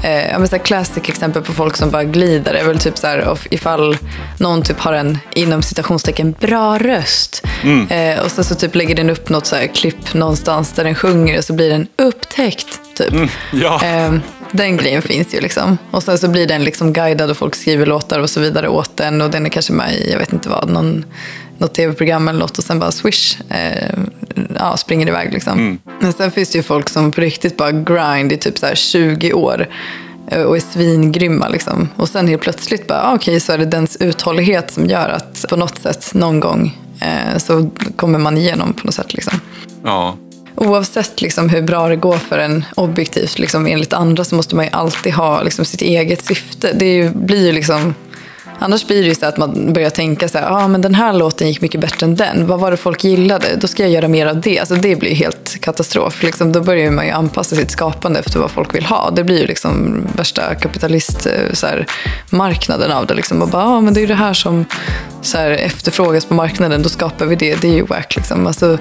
[0.03, 2.97] eh, ja, men så här classic exempel på folk som bara glider är väl typ
[2.97, 3.97] så här ifall
[4.37, 7.43] någon typ har en inom citationstecken bra röst
[7.89, 10.95] eh, och sen så typ lägger den upp något så här klipp någonstans där den
[10.95, 13.29] sjunger och så blir den upptäckt typ.
[13.53, 13.81] Ja.
[13.83, 15.77] Ehm, den grejen finns ju liksom.
[15.91, 18.97] Och sen så blir den liksom guidad och folk skriver låtar och så vidare åt
[18.97, 19.21] den.
[19.21, 21.05] Och den är kanske med i, jag vet inte vad, någon,
[21.57, 23.93] något tv-program eller något och sen bara swish, eh,
[24.59, 25.79] ja, springer iväg liksom.
[25.99, 28.75] Men sen finns det ju folk som på riktigt bara grind i typ så här
[28.75, 29.67] 20 år
[30.31, 31.89] eh, och är svingrymma liksom.
[31.95, 35.45] Och sen helt plötsligt bara, ah, okej, så är det dens uthållighet som gör att
[35.49, 39.39] på något sätt någon gång eh, så kommer man igenom på något sätt liksom.
[39.83, 40.17] Ja.
[40.59, 44.65] Oavsett liksom hur bra det går för en objektivt, liksom, enligt andra, så måste man
[44.65, 46.73] ju alltid ha liksom, sitt eget syfte.
[46.73, 47.93] Det ju, blir ju liksom...
[48.59, 51.13] Annars blir det ju så att man börjar tänka så här, ah, men den här
[51.13, 52.47] låten gick mycket bättre än den.
[52.47, 53.55] Vad var det folk gillade?
[53.55, 54.59] Då ska jag göra mer av det.
[54.59, 56.23] Alltså, det blir ju helt katastrof.
[56.23, 59.11] Liksom, då börjar man ju anpassa sitt skapande efter vad folk vill ha.
[59.11, 63.13] Det blir ju liksom värsta kapitalistmarknaden eh, av det.
[63.13, 63.41] Liksom.
[63.41, 64.65] Och bara, ah, men det är ju det här som
[65.21, 66.83] så här, efterfrågas på marknaden.
[66.83, 67.61] Då skapar vi det.
[67.61, 68.15] Det är ju wack.
[68.15, 68.47] Liksom.
[68.47, 68.77] Alltså,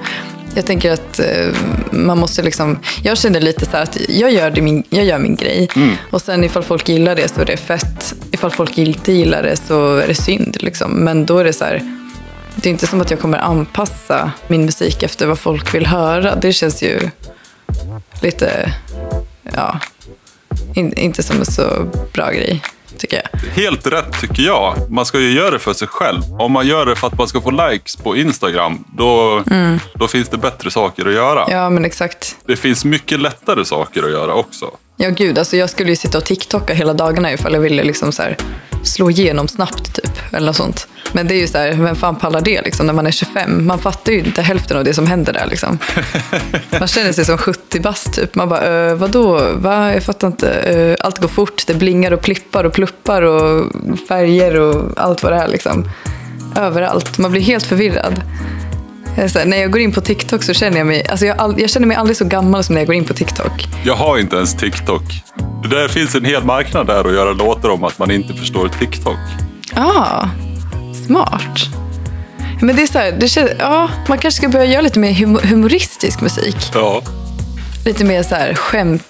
[0.57, 1.55] jag tänker att eh,
[1.91, 2.79] man måste liksom...
[3.03, 5.69] Jag känner lite så här att jag gör, min, jag gör min grej.
[6.11, 8.15] Och sen ifall folk gillar det så är det fett.
[8.31, 10.57] Ifall folk inte gillar det så är det synd.
[10.61, 10.91] Liksom.
[10.93, 11.83] Men då är det så här...
[12.55, 16.35] Det är inte som att jag kommer anpassa min musik efter vad folk vill höra.
[16.35, 17.01] Det känns ju
[18.23, 18.73] lite...
[19.55, 19.81] Ja,
[20.75, 22.63] in, inte som en så bra grej,
[22.99, 23.41] tycker jag.
[23.63, 24.91] Helt rätt tycker jag.
[24.91, 26.23] Man ska ju göra det för sig själv.
[26.39, 29.43] Om man gör det för att man ska få likes på Instagram, då,
[29.95, 31.45] då finns det bättre saker att göra.
[31.49, 32.37] Ja, men exakt.
[32.47, 34.71] Det finns mycket lättare saker att göra också.
[34.97, 35.39] Ja, gud.
[35.39, 38.23] Alltså jag skulle ju sitta och TikToka hela dagarna ifall jag ville liksom så
[38.85, 40.35] slå igenom snabbt, typ.
[40.35, 40.89] Eller något sånt.
[41.13, 43.67] Men det är ju så här, vem fan pallar det liksom, när man är 25?
[43.67, 45.47] Man fattar ju inte hälften av det som händer där.
[45.47, 45.79] Liksom.
[46.79, 48.35] Man känner sig som 70 bast, typ.
[48.35, 49.51] Man bara, äh, vadå?
[49.55, 49.93] Va?
[49.95, 50.51] Jag fattar inte.
[50.51, 51.63] Eh, allt går fort.
[51.67, 53.73] Det blingar och plippar och pluppar och
[54.09, 55.49] färger och allt vad det är.
[55.49, 55.89] Liksom.
[56.57, 57.19] Överallt.
[57.19, 58.23] Man blir helt förvirrad.
[59.17, 61.39] Eh, Så här, när jag går in på TikTok så känner jag mig, alltså jag,
[61.39, 63.69] all, jag känner mig aldrig så gammal som när jag går in på TikTok.
[63.85, 65.03] Jag har inte ens TikTok.
[65.63, 68.69] Det där finns en hel marknad där att göra låtar om att man inte förstår
[68.69, 69.17] TikTok.
[69.75, 70.29] Ah,
[71.07, 71.59] smart.
[72.61, 75.13] Men det är så här, det känns, ja, man kanske ska börja göra lite mer
[75.13, 76.57] hum- humoristisk musik.
[76.75, 77.03] Ja.
[77.85, 79.03] Lite mer så här skämt.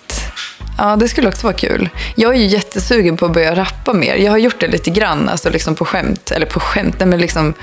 [0.78, 1.88] Ja, det skulle också vara kul.
[2.14, 4.14] Jag är ju jättesugen på att börja rappa mer.
[4.16, 6.30] Jag har gjort det lite grann, alltså liksom på skämt.
[6.30, 7.54] Eller på skämt, nej, men liksom,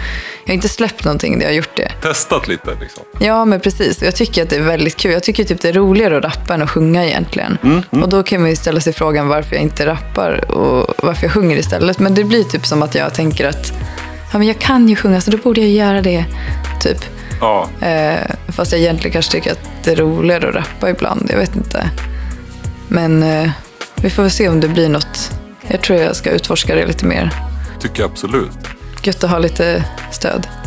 [0.44, 1.92] jag har inte släppt någonting där jag har gjort det.
[2.02, 3.04] Testat lite liksom.
[3.20, 4.02] Ja, men precis.
[4.02, 5.12] Jag tycker att det är väldigt kul.
[5.12, 7.58] Jag tycker typ det är roligare att rappa än att sjunga egentligen.
[7.90, 11.32] Och då kan man ju ställa sig frågan varför jag inte rappar och varför jag
[11.32, 12.00] sjunger istället.
[12.00, 13.74] Men det blir typ som att jag tänker att
[14.34, 16.26] ja, men jag kan ju sjunga så då borde jag göra det.
[16.82, 16.98] Typ.
[17.42, 21.28] Ja, Eh, fast jag egentligen kanske tycker att det är roligare att rappa ibland.
[21.32, 21.90] Jag vet inte.
[22.88, 23.50] Men eh,
[23.96, 25.32] vi får väl se om det blir något.
[25.68, 27.30] Jag tror jag ska utforska det lite mer.
[27.80, 28.50] tycker jag absolut.
[29.04, 30.48] Gött att ha lite stöd.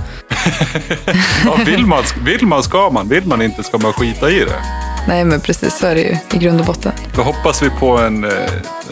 [1.45, 4.63] Ja, vill, man, vill man ska man, vill man inte ska man skita i det.
[5.09, 6.93] Nej, men precis så är det ju i grund och botten.
[7.17, 8.31] Då hoppas vi på en, eh,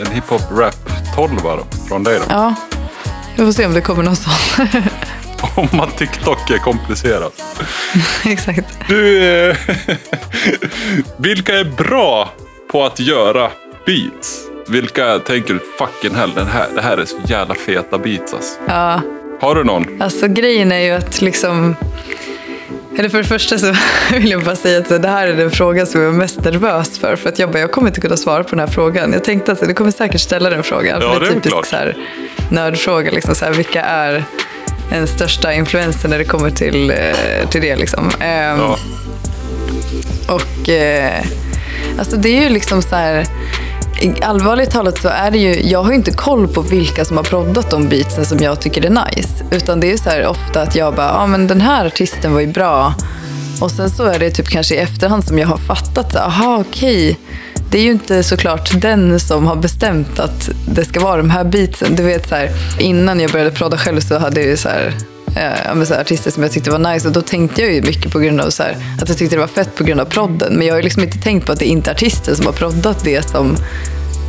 [0.01, 0.77] en hiphop-rap
[1.17, 2.25] 12 då, från dig då.
[2.29, 2.55] Ja,
[3.37, 4.67] vi får se om det kommer någon sån.
[5.57, 7.43] Om att TikTok är komplicerat.
[8.25, 8.79] Exakt.
[8.89, 9.57] Du, eh,
[11.17, 12.33] vilka är bra
[12.71, 13.51] på att göra
[13.87, 14.41] beats?
[14.69, 18.55] Vilka tänker du, fucking hell, den här, det här är så jävla feta beats alltså.
[18.67, 19.01] Ja,
[19.41, 20.03] Har du någon?
[20.03, 21.77] alltså grejen är ju att liksom...
[22.99, 23.75] Eller för det första så
[24.13, 26.99] vill jag bara säga att det här är den frågan som jag är mest nervös
[26.99, 27.17] för.
[27.17, 29.13] För att jag bara, jag kommer inte kunna svara på den här frågan.
[29.13, 31.01] Jag tänkte att du kommer säkert ställa den frågan.
[31.03, 31.97] Ja, för det är en typisk så här,
[32.51, 33.11] nördfråga.
[33.11, 34.25] Liksom, så här, vilka är
[34.91, 37.77] den största influensen när det kommer till, eh, till det?
[37.77, 38.11] Liksom.
[38.21, 38.79] Ehm, Ja.
[40.29, 41.25] Och eh,
[41.99, 43.27] alltså det är ju liksom så här.
[44.23, 47.25] Allvarligt talat så är det ju, jag har ju inte koll på vilka som har
[47.25, 49.45] proddat de beatsen som jag tycker är nice.
[49.51, 51.87] Utan det är ju så här ofta att jag bara, ja ah, men den här
[51.87, 52.95] artisten var ju bra.
[53.61, 56.65] Och sen så är det typ kanske i efterhand som jag har fattat, så, aha
[56.69, 57.19] okej.
[57.71, 61.45] Det är ju inte såklart den som har bestämt att det ska vara de här
[61.45, 61.97] beatsen.
[61.97, 64.95] Du vet så här, innan jag började prodda själv så hade jag ju så här,
[65.37, 67.09] eh, så här, artister som jag tyckte var nice.
[67.09, 69.41] Och då tänkte jag ju mycket på grund av så här, att jag tyckte det
[69.41, 70.55] var fett på grund av prodden.
[70.55, 72.53] Men jag har ju liksom inte tänkt på att det är inte artisten som har
[72.53, 73.57] proddat det som,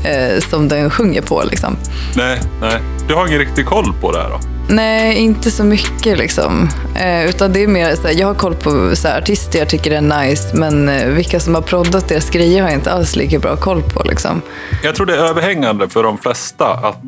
[0.06, 1.44] eh, som den sjunger på.
[1.44, 1.78] Liksom.
[2.16, 2.80] Nej, nej.
[3.08, 4.40] Du har ingen riktig koll på det här då?
[4.70, 6.70] Nej, inte så mycket liksom.
[6.96, 9.70] Eh, utan det är mer så här, jag har koll på så här, artister jag
[9.70, 10.56] tycker är nice.
[10.58, 13.82] Men eh, vilka som har proddat deras grejer har jag inte alls lika bra koll
[13.82, 14.04] på.
[14.04, 14.42] Liksom.
[14.84, 17.04] Jag tror det är överhängande för de flesta att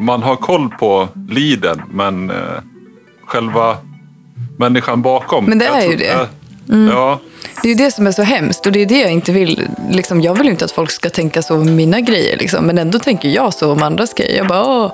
[0.00, 2.36] man har koll på liden, men eh,
[3.26, 3.76] själva
[4.56, 5.44] människan bakom.
[5.44, 6.28] Men det är tror- ju det.
[6.68, 6.88] Mm.
[6.96, 7.20] Ja,
[7.62, 9.68] Det är det som är så hemskt och det är det jag inte vill.
[9.90, 12.36] Liksom, jag vill ju inte att folk ska tänka så om mina grejer.
[12.38, 12.64] Liksom.
[12.66, 14.36] Men ändå tänker jag så om andras grejer.
[14.36, 14.92] Jag bara, åh.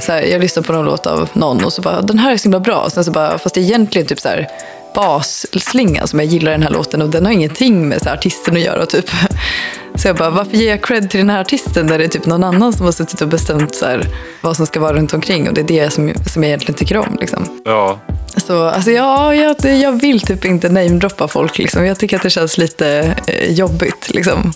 [0.00, 2.36] Så här, jag lyssnar på någon låt av någon och så bara, den här är
[2.36, 2.90] så himla bra.
[2.90, 4.48] Sen så bara, fast egentligen typ så här
[4.94, 8.56] basslingan som jag gillar i den här låten och den har ingenting med så artisten
[8.56, 8.86] att göra.
[8.86, 9.10] Typ.
[9.94, 12.26] Så jag bara, varför ger jag cred till den här artisten när det är typ
[12.26, 14.06] någon annan som har suttit och bestämt så här,
[14.40, 16.96] vad som ska vara runt omkring och det är det som, som jag egentligen tycker
[16.96, 17.16] om.
[17.20, 17.62] Liksom.
[17.64, 18.00] ja.
[18.36, 21.58] Så alltså, ja, jag, jag vill typ inte namedroppa folk.
[21.58, 21.86] Liksom.
[21.86, 24.10] Jag tycker att det känns lite eh, jobbigt.
[24.14, 24.52] Liksom.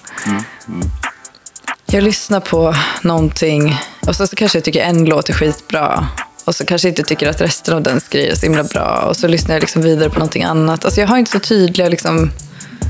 [1.86, 6.06] Jag lyssnar på någonting och så, så kanske jag tycker en låt är skitbra.
[6.46, 9.04] Och så kanske inte tycker att resten av den grejer är så himla bra.
[9.08, 10.84] Och så lyssnar jag liksom vidare på någonting annat.
[10.84, 12.30] Alltså, jag har inte så tydliga liksom,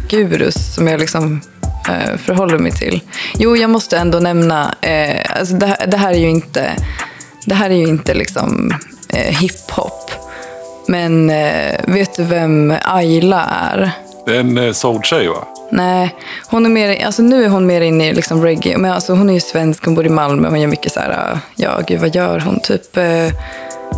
[0.08, 1.40] gurus som jag liksom,
[1.88, 3.00] eh, förhåller mig till.
[3.38, 6.70] Jo, jag måste ändå nämna, eh, alltså, det, här- det här är ju inte,
[7.44, 8.74] det här är ju inte liksom,
[9.08, 10.10] eh, hiphop.
[10.88, 13.90] Men eh, vet du vem Ayla är?
[14.26, 15.48] Det är en eh, soul-tjej va?
[15.70, 16.14] Nej,
[16.46, 18.78] hon är mer, alltså nu är hon mer inne i liksom reggae.
[18.78, 20.48] Men alltså hon är ju svensk, hon bor i Malmö.
[20.48, 22.60] Hon gör mycket så här, eh, ja gud vad gör hon?
[22.60, 23.28] Typ, eh,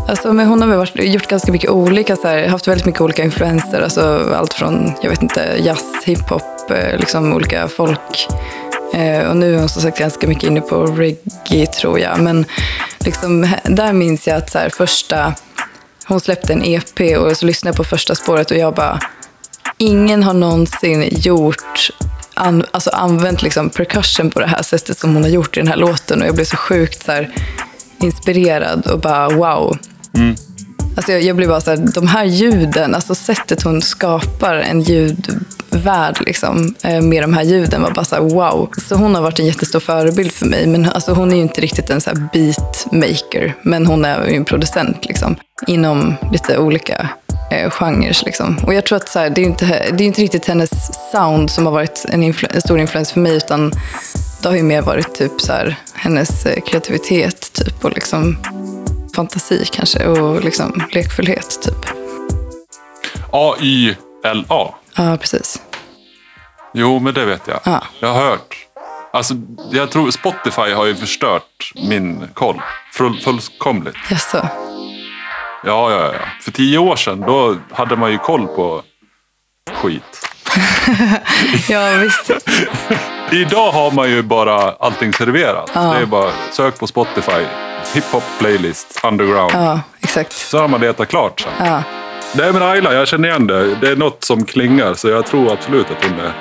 [0.09, 3.01] alltså, men hon har väl varit, gjort ganska mycket olika, så här, haft väldigt mycket
[3.01, 3.83] olika influenser.
[3.83, 8.29] Alltså allt från, jag vet inte, jazz, hiphop, eh, liksom olika folk.
[8.95, 12.21] Eh, och nu är hon som sagt ganska mycket inne på reggae tror jag.
[12.21, 12.45] Men
[12.99, 15.35] liksom, där minns jag att så här, första,
[16.07, 19.01] hon släppte en EP och så lyssnade jag på första spåret och jag bara,
[19.79, 21.91] ingen har någonsin gjort,
[22.35, 25.69] an, alltså använt liksom percussion på det här sättet som hon har gjort i den
[25.69, 26.21] här låten.
[26.21, 27.31] Och jag blev så sjukt så här,
[28.01, 29.79] inspirerad och bara wow.
[30.97, 34.81] Alltså jag, jag blev bara så här, de här ljuden, alltså sättet hon skapar en
[34.81, 38.71] ljudvärld liksom, eh, med de här ljuden var bara så här, wow.
[38.89, 40.67] Så hon har varit en jättestor förebild för mig.
[40.67, 44.45] Men alltså hon är ju inte riktigt en så beatmaker, men hon är ju en
[44.45, 45.37] producent liksom,
[45.67, 47.09] inom lite olika
[47.51, 48.17] eh, genrer.
[48.25, 48.59] Liksom.
[48.67, 50.71] Och jag tror att så här, det är inte, det är inte riktigt hennes
[51.13, 53.73] sound som har varit en, influ- en stor influens för mig, utan
[54.43, 58.39] det har ju mer varit typ så här, hennes eh, kreativitet typ, och liksom
[59.17, 61.87] fantasi kanske och liksom lekfullhet typ.
[63.33, 64.75] A-Y-L-A.
[64.97, 65.63] Ja, precis.
[66.75, 67.61] Jo, men det vet jag.
[67.65, 67.83] Ja.
[68.01, 68.57] Jag har hört.
[69.13, 69.35] Alltså,
[69.71, 72.61] jag tror Spotify har ju förstört min koll.
[72.93, 73.97] Full, fullkomligt.
[74.11, 74.49] Jaså?
[75.65, 76.13] Ja, ja, ja.
[76.41, 78.83] För tio år sedan, då hade man ju koll på
[79.75, 80.03] skit.
[81.69, 82.31] Ja, visst.
[83.33, 85.71] Idag har man ju bara allting serverat.
[85.75, 85.81] Ja.
[85.81, 87.47] Det är bara sök på Spotify,
[87.95, 89.51] hiphop playlist, underground.
[89.55, 90.33] Ja, exakt.
[90.33, 91.67] Så har man letat klart sen.
[91.67, 91.83] Ja.
[92.33, 93.75] Nej men Ayla, jag känner igen det.
[93.75, 96.33] Det är något som klingar så jag tror absolut att hon är...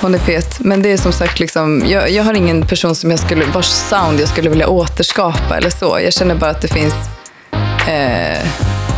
[0.00, 0.60] Hon är fet.
[0.60, 3.66] Men det är som sagt, liksom, jag, jag har ingen person som jag skulle, vars
[3.66, 5.98] sound jag skulle vilja återskapa eller så.
[6.04, 6.94] Jag känner bara att det finns
[7.88, 8.38] eh,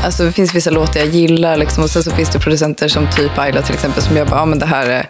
[0.04, 3.08] alltså det finns vissa låtar jag gillar liksom, och sen så finns det producenter som
[3.16, 5.06] typ Ayla till exempel som jag bara, ja men det här är,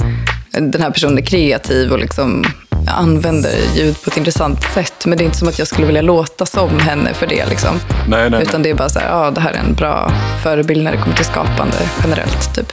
[0.50, 2.44] den här personen är kreativ och liksom
[2.86, 5.06] använder ljud på ett intressant sätt.
[5.06, 7.46] Men det är inte som att jag skulle vilja låta som henne för det.
[7.46, 7.80] Liksom.
[8.08, 10.84] Nej, nej, Utan det är bara så här, ja det här är en bra förebild
[10.84, 12.54] när det kommer till skapande generellt.
[12.54, 12.72] Typ.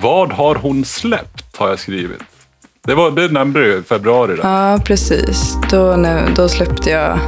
[0.00, 2.22] Vad har hon släppt, har jag skrivit.
[2.86, 4.36] Det, var, det nämnde du i februari.
[4.36, 4.42] Där.
[4.42, 5.56] Ja, precis.
[5.70, 7.18] Då, då släppte jag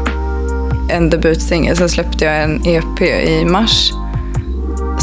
[0.89, 1.77] en debutsingel.
[1.77, 3.93] Sen släppte jag en EP i mars.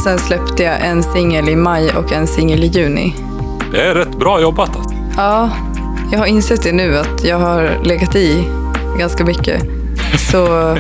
[0.04, 3.16] Sen släppte jag en singel i maj och en singel i juni.
[3.72, 4.76] Det är rätt bra jobbat.
[4.76, 4.96] Alltså.
[5.18, 5.50] Ja,
[6.12, 8.48] jag har insett det nu att jag har legat i
[9.00, 9.64] ganska mycket.
[10.32, 10.78] Så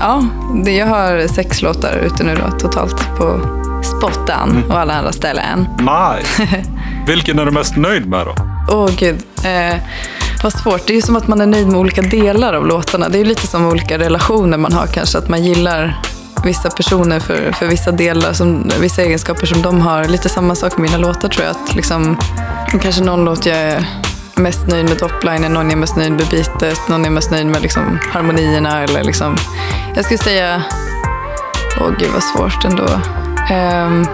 [0.00, 0.24] ja,
[0.66, 3.40] jag har sex låtar ute nu då totalt på
[3.82, 5.66] Spottan och alla andra ställen.
[5.78, 6.42] Nice.
[7.06, 8.34] Vilken är du mest nöjd med då?
[8.68, 9.76] Åh gud, eh,
[10.42, 10.86] vad svårt.
[10.86, 13.08] Det är ju som att man är nöjd med olika delar av låtarna.
[13.08, 15.18] Det är ju lite som olika relationer man har kanske.
[15.18, 16.00] Att man gillar
[16.44, 20.04] vissa personer för, för vissa delar, som, vissa egenskaper som de har.
[20.04, 21.50] Lite samma sak med mina låtar tror jag.
[21.50, 22.18] Att liksom,
[22.82, 23.86] kanske någon låt jag är
[24.34, 27.62] mest nöjd med toplinen, någon är mest nöjd med beatet, någon är mest nöjd med
[27.62, 28.82] liksom harmonierna.
[28.82, 29.36] Eller liksom,
[29.94, 30.62] jag skulle säga,
[31.80, 32.84] åh gud vad svårt ändå.
[33.54, 34.06] Um,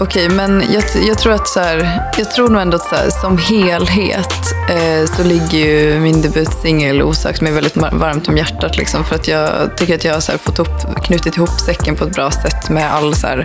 [0.00, 3.10] Okej, men jag, jag tror att så här, jag tror nog ändå att så här,
[3.10, 8.76] som helhet eh, så ligger ju min debutsingel Osökt mig väldigt varmt om hjärtat.
[8.76, 11.96] Liksom, för att jag tycker att jag har så här, fått upp, knutit ihop säcken
[11.96, 13.44] på ett bra sätt med all så här,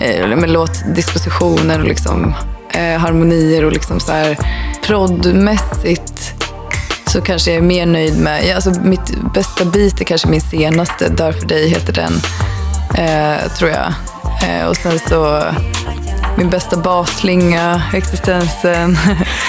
[0.00, 2.34] eh, med låtdispositioner och liksom,
[2.70, 4.38] eh, harmonier och liksom så här,
[4.86, 6.34] proddmässigt
[7.06, 10.40] så kanske jag är mer nöjd med, ja, alltså mitt bästa beat är kanske min
[10.40, 12.12] senaste, Dör för dig heter den,
[12.94, 13.92] eh, tror jag.
[14.42, 15.42] Eh, och sen så
[16.36, 18.98] min bästa basslinga, existensen,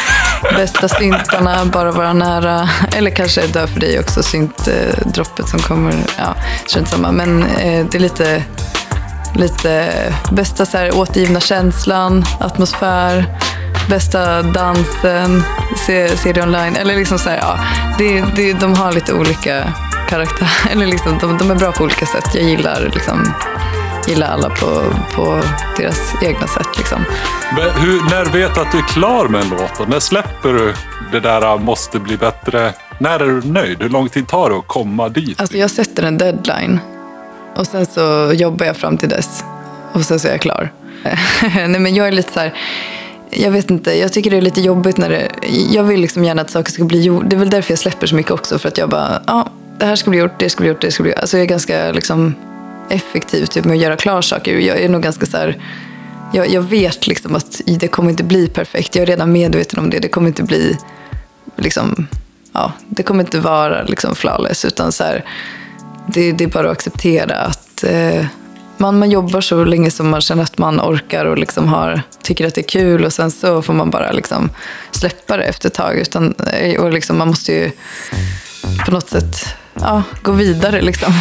[0.56, 2.70] bästa syntarna, bara vara nära.
[2.98, 6.36] Eller kanske Dö för dig också, syntdroppet som kommer, ja,
[6.68, 7.12] känns samma.
[7.12, 8.44] Men eh, det är lite,
[9.36, 9.94] lite
[10.32, 13.26] bästa så här, återgivna känslan, atmosfär,
[13.90, 15.44] bästa dansen,
[15.86, 16.76] se, se det online.
[16.76, 17.60] Eller liksom så här, ja,
[17.98, 19.74] det, det, de har lite olika
[20.10, 22.30] karaktär, eller liksom, de, de är bra på olika sätt.
[22.34, 23.34] Jag gillar liksom
[24.08, 24.84] gillar alla på,
[25.16, 25.42] på
[25.78, 26.68] deras egna sätt.
[26.78, 27.06] Liksom.
[27.76, 29.88] Hur, när vet du att du är klar med en låt?
[29.88, 30.74] När släpper du
[31.12, 32.74] det där äh, måste bli bättre?
[33.00, 33.82] När är du nöjd?
[33.82, 35.42] Hur lång tid tar det att komma dit?
[35.42, 36.80] Alltså jag sätter en deadline
[37.56, 39.44] och sen så jobbar jag fram till dess
[39.92, 40.72] och sen så är jag klar.
[41.56, 42.54] Nej men jag är lite så här,
[43.30, 45.30] jag vet inte, jag tycker det är lite jobbigt när det,
[45.72, 47.24] jag vill liksom gärna att saker ska bli gjort.
[47.28, 49.86] Det är väl därför jag släpper så mycket också för att jag bara, ja, det
[49.86, 51.20] här ska bli gjort, det ska bli gjort, det ska bli gjort.
[51.20, 52.36] Alltså jag är ganska liksom
[52.94, 54.58] effektiv typ med att göra klar saker.
[54.58, 55.62] Jag är nog ganska så här,
[56.34, 58.96] jag, jag vet liksom att det kommer inte bli perfekt.
[58.96, 60.00] Jag är redan medveten om det.
[60.00, 60.78] Det kommer inte bli,
[61.58, 62.08] liksom,
[62.54, 64.66] ja, det kommer inte vara liksom flawless.
[64.66, 65.26] Utan så här,
[66.08, 68.26] det, det är bara att acceptera att eh,
[68.78, 72.48] man, man jobbar så länge som man känner att man orkar och liksom har, tycker
[72.48, 73.06] att det är kul.
[73.06, 74.50] Och sen så får man bara liksom
[74.92, 75.98] släppa det efter ett tag.
[75.98, 77.72] Utan, eh, och liksom, man måste ju
[78.86, 79.46] på något sätt
[79.84, 80.82] ja, gå vidare.
[80.82, 81.14] Liksom.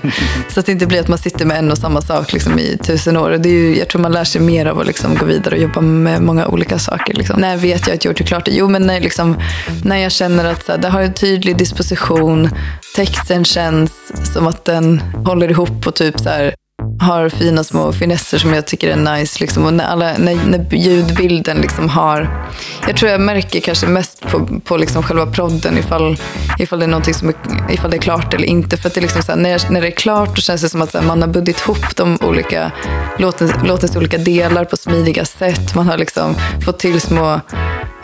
[0.48, 2.78] så att det inte blir att man sitter med en och samma sak liksom, i
[2.82, 3.30] tusen år.
[3.30, 5.62] Det är ju, jag tror man lär sig mer av att liksom, gå vidare och
[5.62, 7.14] jobba med många olika saker.
[7.14, 7.40] Liksom.
[7.40, 8.48] När vet jag att jag har gjort det klart?
[8.50, 9.36] Jo, men när, liksom,
[9.84, 12.50] när jag känner att så här, det har en tydlig disposition,
[12.96, 13.92] texten känns
[14.32, 16.54] som att den håller ihop och typ så här,
[17.00, 19.40] har fina små finesser som jag tycker är nice.
[19.40, 19.64] Liksom.
[19.64, 22.46] Och när, alla, när, när ljudbilden liksom har...
[22.86, 26.16] Jag tror jag märker kanske mest på, på liksom själva prodden ifall,
[26.58, 27.34] ifall, det är någonting som är,
[27.70, 28.76] ifall det är klart eller inte.
[28.76, 30.68] För att det är liksom så här, när, när det är klart då känns det
[30.68, 32.72] som att så här, man har buddit ihop de olika
[33.18, 35.74] låtens, låtens olika delar på smidiga sätt.
[35.74, 36.34] Man har liksom
[36.64, 37.40] fått till små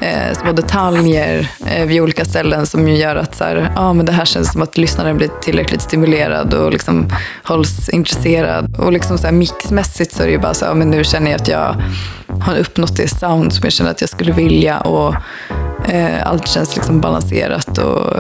[0.01, 4.07] eh, små detaljer eh, vid olika ställen som ju gör att så här, ah, men
[4.07, 7.09] det här känns som att lyssnaren blir tillräckligt stimulerad och liksom
[7.45, 8.77] hålls intresserad.
[8.79, 11.05] Och liksom så här, mixmässigt så är det ju bara så här, ah, men nu
[11.05, 11.83] känner jag att jag
[12.41, 15.15] har uppnått det sound som jag känner att jag skulle vilja och
[15.89, 18.13] eh, allt känns liksom balanserat och,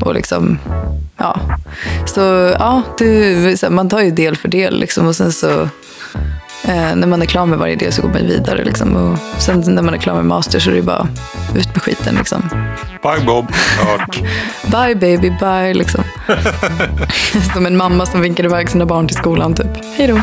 [0.00, 0.58] och liksom,
[1.16, 1.40] ja.
[2.06, 2.20] Så
[2.58, 5.68] ja, det, man tar ju del för del liksom och sen så
[6.64, 8.64] Eh, när man är klar med varje del så går man vidare.
[8.64, 8.96] Liksom.
[8.96, 11.08] Och sen när man är klar med master så är det bara
[11.54, 12.14] ut med skiten.
[12.14, 12.50] Liksom.
[13.02, 13.46] Bang Bob,
[13.78, 14.20] klart.
[14.66, 15.74] Bye baby, bye.
[15.74, 16.04] Liksom.
[17.54, 19.54] som en mamma som vinkar iväg sina barn till skolan.
[19.54, 19.84] Typ.
[19.96, 20.20] Hej då.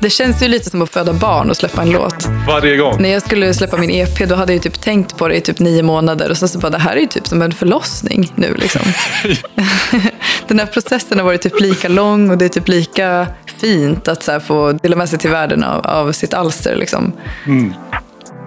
[0.00, 2.28] Det känns ju lite som att föda barn och släppa en låt.
[2.46, 3.02] Varje gång.
[3.02, 5.58] När jag skulle släppa min EP då hade jag typ tänkt på det i typ
[5.58, 8.54] nio månader och sen så bara det här är ju typ som en förlossning nu
[8.54, 8.82] liksom.
[10.48, 13.26] Den här processen har varit typ lika lång och det är typ lika
[13.60, 17.12] fint att så få dela med sig till världen av, av sitt alster liksom.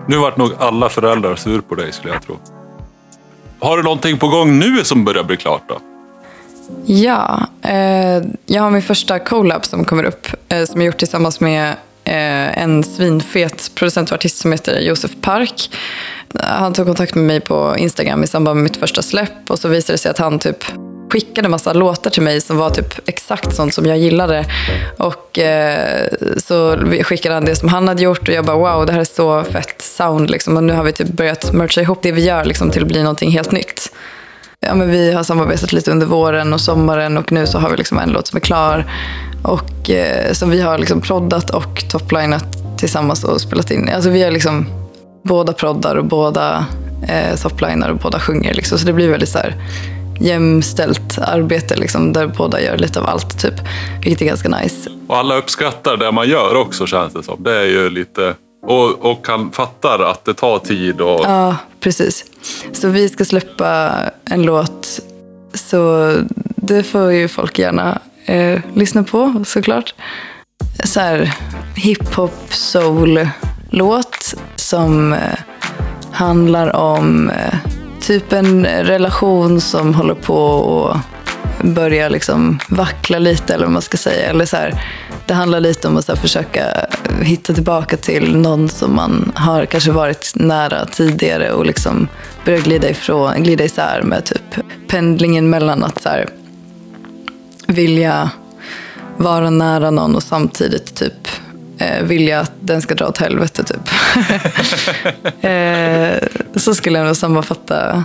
[0.08, 2.40] Nu vart nog alla föräldrar sur på dig skulle jag tro.
[3.60, 5.78] Har du någonting på gång nu som börjar bli klart då?
[6.86, 11.40] Ja, eh, jag har min första collab som kommer upp eh, som jag gjort tillsammans
[11.40, 11.70] med
[12.04, 15.70] eh, en svinfet producent och artist som heter Josef Park.
[16.40, 19.68] Han tog kontakt med mig på Instagram i samband med mitt första släpp och så
[19.68, 20.66] visade det sig att han typ
[21.14, 24.46] skickade massa låtar till mig som var typ exakt sånt som jag gillade.
[24.98, 26.08] Och eh,
[26.38, 29.06] så skickade han det som han hade gjort och jag bara wow, det här är
[29.06, 30.58] så fett sound liksom.
[30.58, 33.02] Och nu har vi typ börjat mercha ihop det vi gör liksom, till att bli
[33.02, 33.92] någonting helt nytt.
[34.68, 37.78] Ja, men vi har samarbetat lite under våren och sommaren och nu så har vi
[37.78, 38.86] liksom en låt som är klar.
[39.44, 42.46] Och eh, som vi har liksom proddat och toplinat
[42.78, 43.90] tillsammans och spelat in.
[43.90, 44.66] Alltså vi har liksom
[45.24, 46.66] båda proddar och båda
[47.08, 48.54] eh, toplinar och båda sjunger.
[48.54, 48.78] Liksom.
[48.78, 49.56] Så det blir väldigt så här
[50.20, 53.54] jämställt arbete liksom, där båda gör lite av allt typ.
[54.04, 54.90] Vilket är ganska nice.
[55.08, 57.44] Och alla uppskattar det man gör också känns det som.
[57.44, 58.34] Det är ju lite...
[58.68, 61.22] Och, och kan fattar att det tar tid och...
[61.24, 62.26] Ja, precis.
[62.74, 63.94] Så vi ska släppa
[64.26, 65.00] en låt.
[65.54, 66.14] Så
[66.56, 69.94] det får ju folk gärna eh, lyssna på såklart.
[70.84, 71.34] Så här
[71.76, 73.28] hiphop soul
[73.70, 75.40] låt som eh,
[76.12, 77.56] handlar om eh,
[78.02, 81.13] typ en relation som håller på att
[81.64, 84.30] börja liksom vackla lite eller vad man ska säga.
[84.30, 84.84] Eller så här,
[85.26, 86.88] det handlar lite om att så här, försöka
[87.22, 92.08] hitta tillbaka till någon som man har kanske varit nära tidigare och liksom
[92.46, 96.30] börja glida, ifrån, glida isär med typ pendlingen mellan att så här,
[97.68, 98.30] vilja
[99.18, 101.28] vara nära någon och samtidigt typ
[101.78, 103.90] eh, vilja att den ska dra åt helvete typ.
[105.44, 106.28] eh,
[106.60, 108.04] så skulle jag nog sammanfatta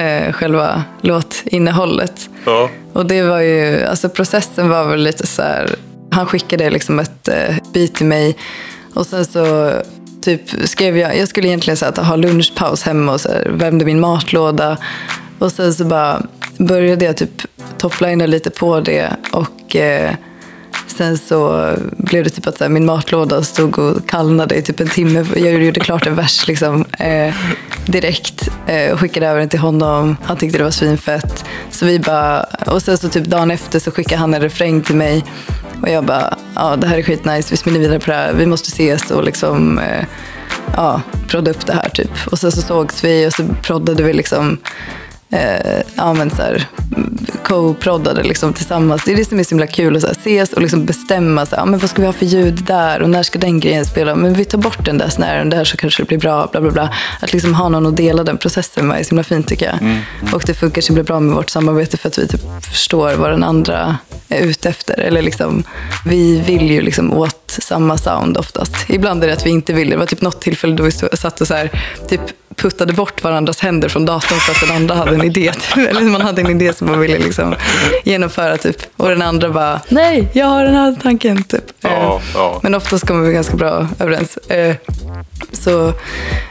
[0.00, 2.28] eh, själva låtinnehållet.
[2.44, 2.70] Ja.
[2.92, 5.74] Och det var ju, alltså processen var väl lite så här,
[6.10, 8.36] han skickade liksom ett eh, beat till mig
[8.94, 9.72] och sen så
[10.22, 13.84] typ skrev jag, jag skulle egentligen så här, ha lunchpaus hemma och så här, värmde
[13.84, 14.76] min matlåda
[15.38, 16.22] och sen så bara
[16.58, 17.42] började jag typ
[17.78, 20.14] topplina lite på det och eh,
[20.90, 24.88] sen så blev det typ att här, min matlåda stod och kallnade i typ en
[24.88, 25.26] timme.
[25.36, 27.34] Jag gjorde klart en vers liksom, eh,
[27.86, 30.16] direkt eh, och skickade över den till honom.
[30.24, 31.44] Han tyckte det var svinfett.
[31.70, 34.96] Så vi bara, och sen så typ dagen efter så skickade han en refräng till
[34.96, 35.24] mig.
[35.82, 38.46] Och jag bara, ja det här är skitnice, vi spinner vidare på det här, vi
[38.46, 40.04] måste ses och liksom eh,
[40.76, 42.10] ja, prodda upp det här typ.
[42.30, 44.58] Och sen så sågs vi och så proddade vi liksom
[45.30, 46.66] eh, ja, men så här,
[47.44, 49.04] co-proddade liksom tillsammans.
[49.04, 51.46] Det är det som är så himla kul att så här, ses och liksom bestämma
[51.46, 53.60] så här, ja, men vad ska vi ha för ljud där och när ska den
[53.60, 54.14] grejen spela.
[54.14, 56.46] Men vi tar bort den där snären där så kanske det blir bra.
[56.52, 56.94] Bla, bla, bla.
[57.20, 59.82] Att liksom ha någon att dela den processen med är så himla fint tycker jag.
[59.82, 59.98] Mm,
[60.32, 63.30] Och det funkar så himla bra med vårt samarbete för att vi typ förstår vad
[63.30, 65.00] den andra är ute efter.
[65.00, 65.62] Eller liksom,
[66.04, 68.76] vi vill ju liksom åt samma sound oftast.
[68.88, 69.94] Ibland är det att vi inte vill det.
[69.94, 71.70] Det var typ något tillfälle då vi stod- satt och så här,
[72.08, 72.20] typ
[72.60, 75.52] puttade bort varandras händer från datorn för att den andra hade en idé.
[75.76, 77.54] Eller man hade en idé som man ville liksom
[78.04, 78.56] genomföra.
[78.56, 78.76] Typ.
[78.96, 81.42] Och den andra bara, nej, jag har den här tanken.
[81.44, 81.64] Typ.
[81.80, 82.60] Ja, Eh, ja.
[82.62, 84.36] Men oftast kommer vi ganska bra överens.
[84.36, 84.74] Eh,
[85.52, 85.92] Så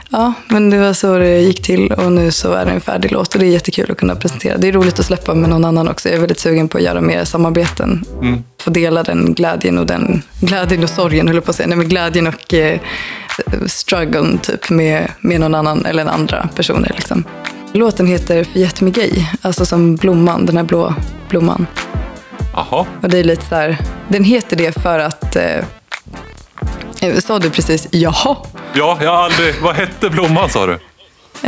[0.10, 3.12] ja, men det var så det gick till och nu så är det en färdig
[3.12, 4.57] låt och det är jättekul att kunna presentera.
[4.57, 6.10] Det är roligt att släppa med någon annan också.
[6.10, 8.05] Jag är väldigt sugen på att göra mer samarbeten.
[8.62, 11.68] Få dela den glädjen och den glädjen och sorgen, höll jag på att säga.
[11.68, 12.53] Nej, men glädjen och
[13.67, 16.91] strugglen typ med, med någon annan eller andra personer.
[16.95, 17.23] Liksom.
[17.73, 20.93] Låten heter Fiat mig gay, alltså som blomman, den här blå
[21.29, 21.67] blomman.
[22.53, 22.85] Jaha.
[23.01, 23.77] Och det är lite så här,
[24.07, 25.63] den heter det för att eh,
[27.19, 28.37] Sa du precis jaha?
[28.73, 29.55] Ja, jag har aldrig...
[29.61, 30.73] Vad hette blomman sa du?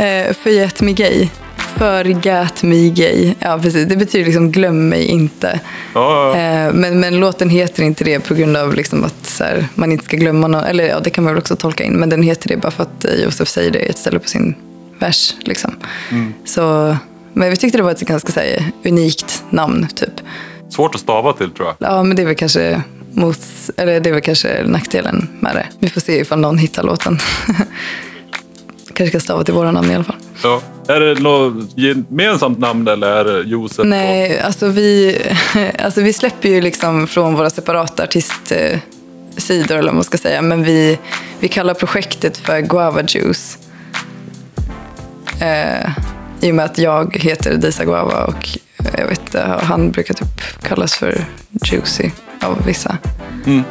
[0.02, 1.28] Eh, förgät mig gay.
[1.76, 3.34] Förgät mig gay.
[3.38, 3.88] Ja, precis.
[3.88, 5.60] Det betyder liksom glöm mig inte.
[5.94, 9.92] Eh, men, men låten heter inte det på grund av liksom att så här, man
[9.92, 10.64] inte ska glömma någon.
[10.64, 11.92] Eller ja, det kan man väl också tolka in.
[11.92, 14.28] Men den heter det bara för att eh, Josef säger det i ett ställe på
[14.28, 14.54] sin
[14.98, 15.34] vers.
[15.40, 15.74] Liksom.
[16.44, 16.96] Så,
[17.32, 19.88] men vi tyckte det var ett ganska här, unikt namn.
[19.94, 20.20] typ.
[20.68, 21.90] Svårt att stava till tror jag.
[21.90, 23.38] Ja, men det är väl kanske mot,
[23.76, 25.66] eller det är väl kanske nackdelen med det.
[25.78, 27.18] Vi får se ifall någon hittar låten.
[28.94, 30.16] kanske ska stava till våra namn i alla fall.
[30.42, 30.60] Ja.
[30.88, 33.78] Är det något gemensamt namn eller är det Josef?
[33.78, 35.18] och- Nej, alltså vi,
[35.78, 40.42] alltså vi släpper ju liksom från våra separata artistsidor eller vad man ska säga.
[40.42, 40.98] Men vi,
[41.40, 43.58] vi kallar projektet för Guava Juice.
[45.40, 45.90] Eh,
[46.40, 48.48] I och med att jag heter Disa Guava och
[48.98, 50.28] jag vet inte, han brukar typ
[50.62, 51.24] kallas för
[51.64, 52.10] Juicy
[52.40, 52.96] av vissa.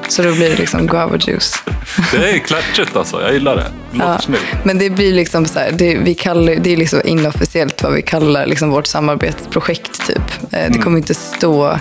[0.07, 1.64] Så då blir det liksom guava juice.
[2.12, 3.22] Det är klatschigt alltså.
[3.22, 3.72] Jag gillar det.
[3.91, 4.43] Det låter Ja, snyggt.
[4.64, 8.01] men det blir liksom så här, det, vi kallar, det är liksom inofficiellt vad vi
[8.01, 10.53] kallar liksom vårt samarbetsprojekt typ.
[10.53, 11.78] Eh, Det kommer inte stå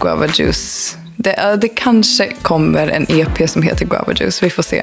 [0.00, 0.96] Guava Juice.
[1.16, 4.82] Det, det kanske kommer en EP som heter Guava Juice, vi får se.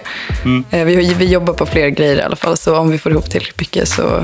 [0.72, 3.30] Eh, Vi, vi jobbar på fler grejer i alla fall, så om vi får ihop
[3.30, 4.24] tillräckligt mycket så, eh,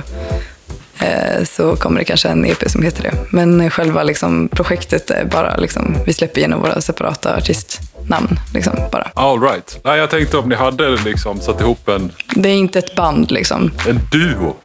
[1.45, 3.13] så kommer det kanske en EP som heter det.
[3.31, 8.39] Men själva liksom, projektet är bara, liksom, vi släpper igenom våra separata artistnamn.
[8.53, 9.11] Liksom, bara.
[9.13, 9.79] All right.
[9.83, 13.31] Nej, jag tänkte om ni hade liksom satt ihop en, Det är inte ett band
[13.31, 13.71] liksom.
[13.87, 14.55] en duo.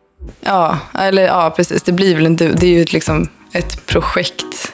[0.41, 1.83] Ja, eller ja, precis.
[1.83, 4.73] Det blir väl en du- Det är ju ett, liksom ett projekt.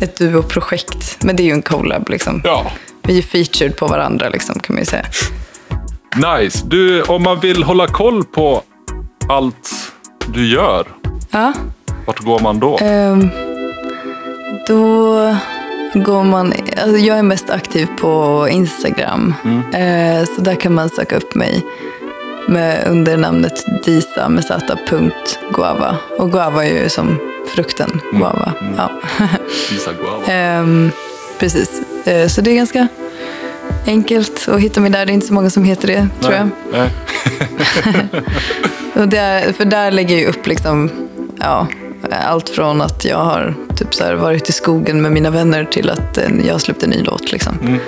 [0.00, 1.16] Ett duoprojekt.
[1.24, 2.40] Men det är ju en collab liksom.
[2.44, 2.70] Ja.
[3.02, 5.04] Vi är featured på varandra liksom, kan man ju säga.
[6.38, 6.64] Nice.
[6.66, 8.62] Du, om man vill hålla koll på
[9.28, 9.70] allt
[10.32, 10.86] du gör,
[11.30, 11.52] Ja,
[12.06, 12.78] vart går man då?
[12.82, 13.28] ehm,
[14.66, 15.14] då
[15.94, 16.52] går man...
[16.82, 19.34] Alltså jag är mest aktiv på Instagram.
[19.74, 21.66] Eh, så där kan man söka upp mig
[22.48, 25.96] med, under namnet Disa med z.guava.
[26.18, 27.18] Och guava är ju som
[27.54, 28.52] frukten guava.
[28.76, 28.90] Ja.
[29.70, 30.26] Visa guava.
[30.26, 30.90] Ehm,
[31.38, 31.82] precis.
[32.06, 32.88] Eh, så det är ganska
[33.88, 35.06] enkelt att hitta mig där.
[35.06, 36.50] Det är inte så många som heter det, tror jag.
[36.72, 36.90] Nej.
[39.02, 40.90] Och där, för där lägger jag upp liksom,
[41.36, 41.66] ja,
[42.10, 46.18] allt från att jag har typ så varit i skogen med mina vänner till att
[46.18, 47.32] eh, jag har släppt en ny låt.
[47.32, 47.78] Liksom.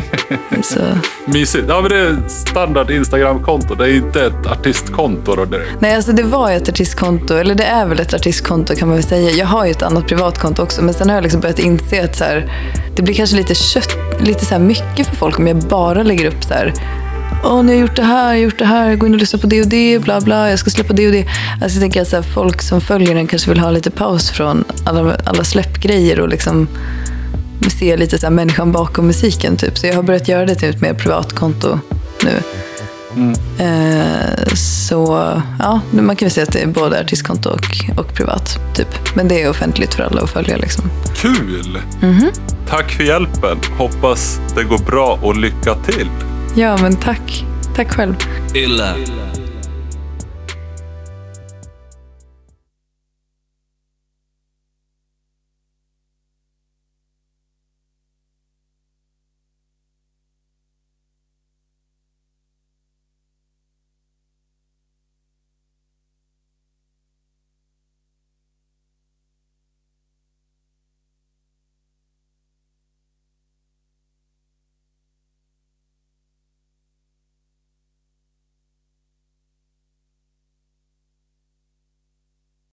[0.62, 0.80] så,
[1.24, 1.64] Mysigt.
[1.68, 3.74] Ja, men det är standard Instagram-konto.
[3.74, 5.70] Det är inte ett artistkonto då direkt.
[5.78, 9.06] nej, alltså det var ett artistkonto, eller det är väl ett artistkonto kan man väl
[9.06, 9.30] säga.
[9.30, 12.16] Jag har ju ett annat privatkonto också, men sen har jag liksom börjat inse att
[12.16, 12.52] så här,
[12.96, 16.44] det blir kanske lite kött, lite så mycket för folk om jag bara lägger upp
[16.44, 16.72] så här
[17.44, 19.20] Åh, nu har jag gjort det här, jag har gjort det här, gå in och
[19.20, 21.26] lyssna på det och det, bla bla, jag ska släppa det och det.
[21.52, 24.30] Alltså jag tänker att så här, folk som följer den kanske vill ha lite paus
[24.30, 26.68] från alla, alla släppgrejer och liksom
[27.68, 29.78] se lite så här människan bakom musiken typ.
[29.78, 31.78] Så jag har börjat göra det till ett mer privatkonto
[32.24, 32.42] nu.
[33.58, 38.58] Eh, så ja, man kan väl säga att det är både artistkonto och, och privat.
[38.74, 38.88] Typ.
[39.14, 40.56] Men det är offentligt för alla att följa.
[40.56, 40.84] Liksom.
[41.14, 41.78] Kul!
[42.68, 43.58] Tack för hjälpen.
[43.78, 46.08] Hoppas det går bra och lycka till.
[46.54, 47.44] Ja, men tack.
[47.76, 48.14] Tack själv.
[48.54, 48.94] Illa.